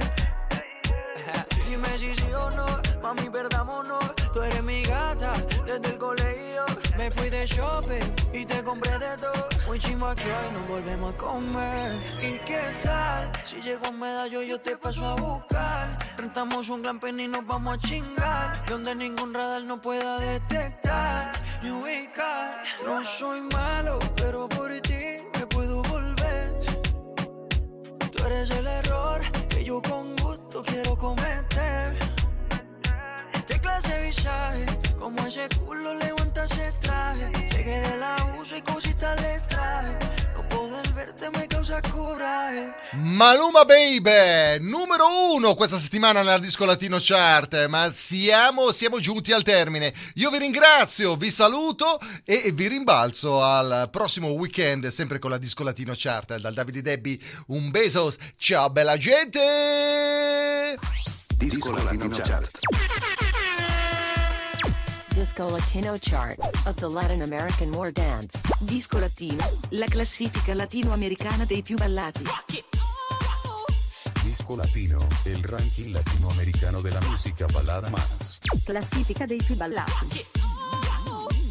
Dime 1.68 1.98
si 1.98 2.14
sí 2.14 2.32
o 2.32 2.50
no, 2.50 2.66
mami, 3.00 3.30
perdámonos. 3.30 4.04
Tú 4.32 4.42
eres 4.42 4.62
mi 4.64 4.82
gata 4.82 5.32
desde 5.64 5.88
el 5.88 5.98
colegio. 5.98 6.64
Me 6.96 7.10
fui 7.12 7.30
de 7.30 7.46
shopping 7.46 8.12
y 8.32 8.44
te 8.44 8.62
compré 8.64 8.98
de 8.98 9.16
todo. 9.18 9.49
Muy 9.70 9.78
chimba 9.78 10.16
que 10.16 10.24
hoy 10.24 10.52
nos 10.52 10.66
volvemos 10.66 11.14
a 11.14 11.16
comer. 11.16 11.92
¿Y 12.20 12.40
qué 12.40 12.60
tal? 12.82 13.30
Si 13.44 13.62
llego 13.62 13.86
a 13.86 13.92
medallo 13.92 14.42
yo 14.42 14.60
te 14.60 14.76
paso 14.76 15.06
a 15.06 15.14
buscar. 15.14 15.96
Rentamos 16.16 16.68
un 16.70 16.82
gran 16.82 16.98
pen 16.98 17.20
y 17.20 17.28
nos 17.28 17.46
vamos 17.46 17.78
a 17.78 17.78
chingar. 17.78 18.66
Donde 18.66 18.96
ningún 18.96 19.32
radar 19.32 19.62
no 19.62 19.80
pueda 19.80 20.18
detectar 20.18 21.30
ni 21.62 21.70
ubicar. 21.70 22.64
No 22.84 23.04
soy 23.04 23.42
malo, 23.42 24.00
pero 24.16 24.48
por 24.48 24.72
ti 24.80 25.22
me 25.38 25.46
puedo 25.46 25.82
volver. 25.82 26.52
Tú 28.10 28.26
eres 28.26 28.50
el 28.50 28.66
error 28.66 29.20
que 29.48 29.62
yo 29.62 29.80
con 29.82 30.16
gusto 30.16 30.64
quiero 30.64 30.96
cometer. 30.98 31.96
¿Qué 33.46 33.60
clase 33.60 33.92
de 33.92 34.06
visaje? 34.06 34.79
Como 35.00 35.26
ese 35.26 35.48
culo 35.64 35.94
levanta 35.94 36.44
ese 36.44 36.74
traje. 36.80 37.30
Llegué 37.50 37.80
de 37.80 37.96
la 37.96 38.16
uso 38.38 38.54
y 38.54 38.60
cositas 38.60 39.18
le 39.18 39.40
traje. 39.48 39.96
No 40.34 40.46
poder 40.46 40.86
verte 40.92 41.30
me 41.30 41.48
causa 41.48 41.80
coraje. 41.80 42.74
Maluma 42.92 43.64
Baby, 43.64 44.60
numero 44.60 45.32
uno 45.32 45.54
questa 45.54 45.78
settimana 45.78 46.20
nella 46.20 46.38
Disco 46.38 46.66
Latino 46.66 46.98
Chart, 47.00 47.66
ma 47.68 47.90
siamo, 47.90 48.72
siamo 48.72 49.00
giunti 49.00 49.32
al 49.32 49.42
termine. 49.42 49.94
Io 50.16 50.28
vi 50.28 50.36
ringrazio, 50.36 51.16
vi 51.16 51.30
saluto 51.30 51.98
e 52.24 52.52
vi 52.52 52.68
rimbalzo 52.68 53.42
al 53.42 53.88
prossimo 53.90 54.28
weekend, 54.28 54.88
sempre 54.88 55.18
con 55.18 55.30
la 55.30 55.38
Disco 55.38 55.64
Latino 55.64 55.94
Chart. 55.96 56.36
Dal 56.36 56.52
Davide 56.52 56.82
Debbie 56.82 57.18
un 57.46 57.70
besos, 57.70 58.16
ciao 58.36 58.68
bella 58.68 58.98
gente! 58.98 60.78
Disco 61.38 61.70
Latino 61.72 62.08
Chart. 62.10 62.50
Disco 65.20 65.50
Latino 65.50 65.98
Chart 65.98 66.38
of 66.64 66.76
the 66.76 66.88
Latin 66.88 67.20
American 67.20 67.70
War 67.74 67.92
Dance. 67.92 68.40
Disco 68.60 68.98
Latino, 68.98 69.44
la 69.68 69.84
classifica 69.84 70.54
latinoamericana 70.54 71.44
dei 71.44 71.60
più 71.60 71.76
ballati. 71.76 72.22
Disco 74.22 74.56
Latino, 74.56 75.06
el 75.24 75.42
ranking 75.42 75.92
latinoamericano 75.92 76.80
de 76.80 76.92
la 76.92 77.00
música 77.02 77.44
balada 77.52 77.90
más. 77.90 78.38
Classifica 78.64 79.26
dei 79.26 79.42
più 79.44 79.56
ballati. 79.56 80.24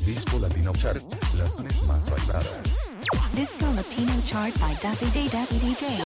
Disco 0.03 0.39
Latino 0.39 0.72
Chart, 0.72 1.03
las 1.36 1.59
más 1.86 2.09
bailadas. 2.09 2.89
Disco 3.34 3.72
Latino 3.76 4.20
chart 4.26 4.57
by 4.57 4.76
Davide 4.82 5.30
Davide 5.30 5.59
DJ. 5.59 5.97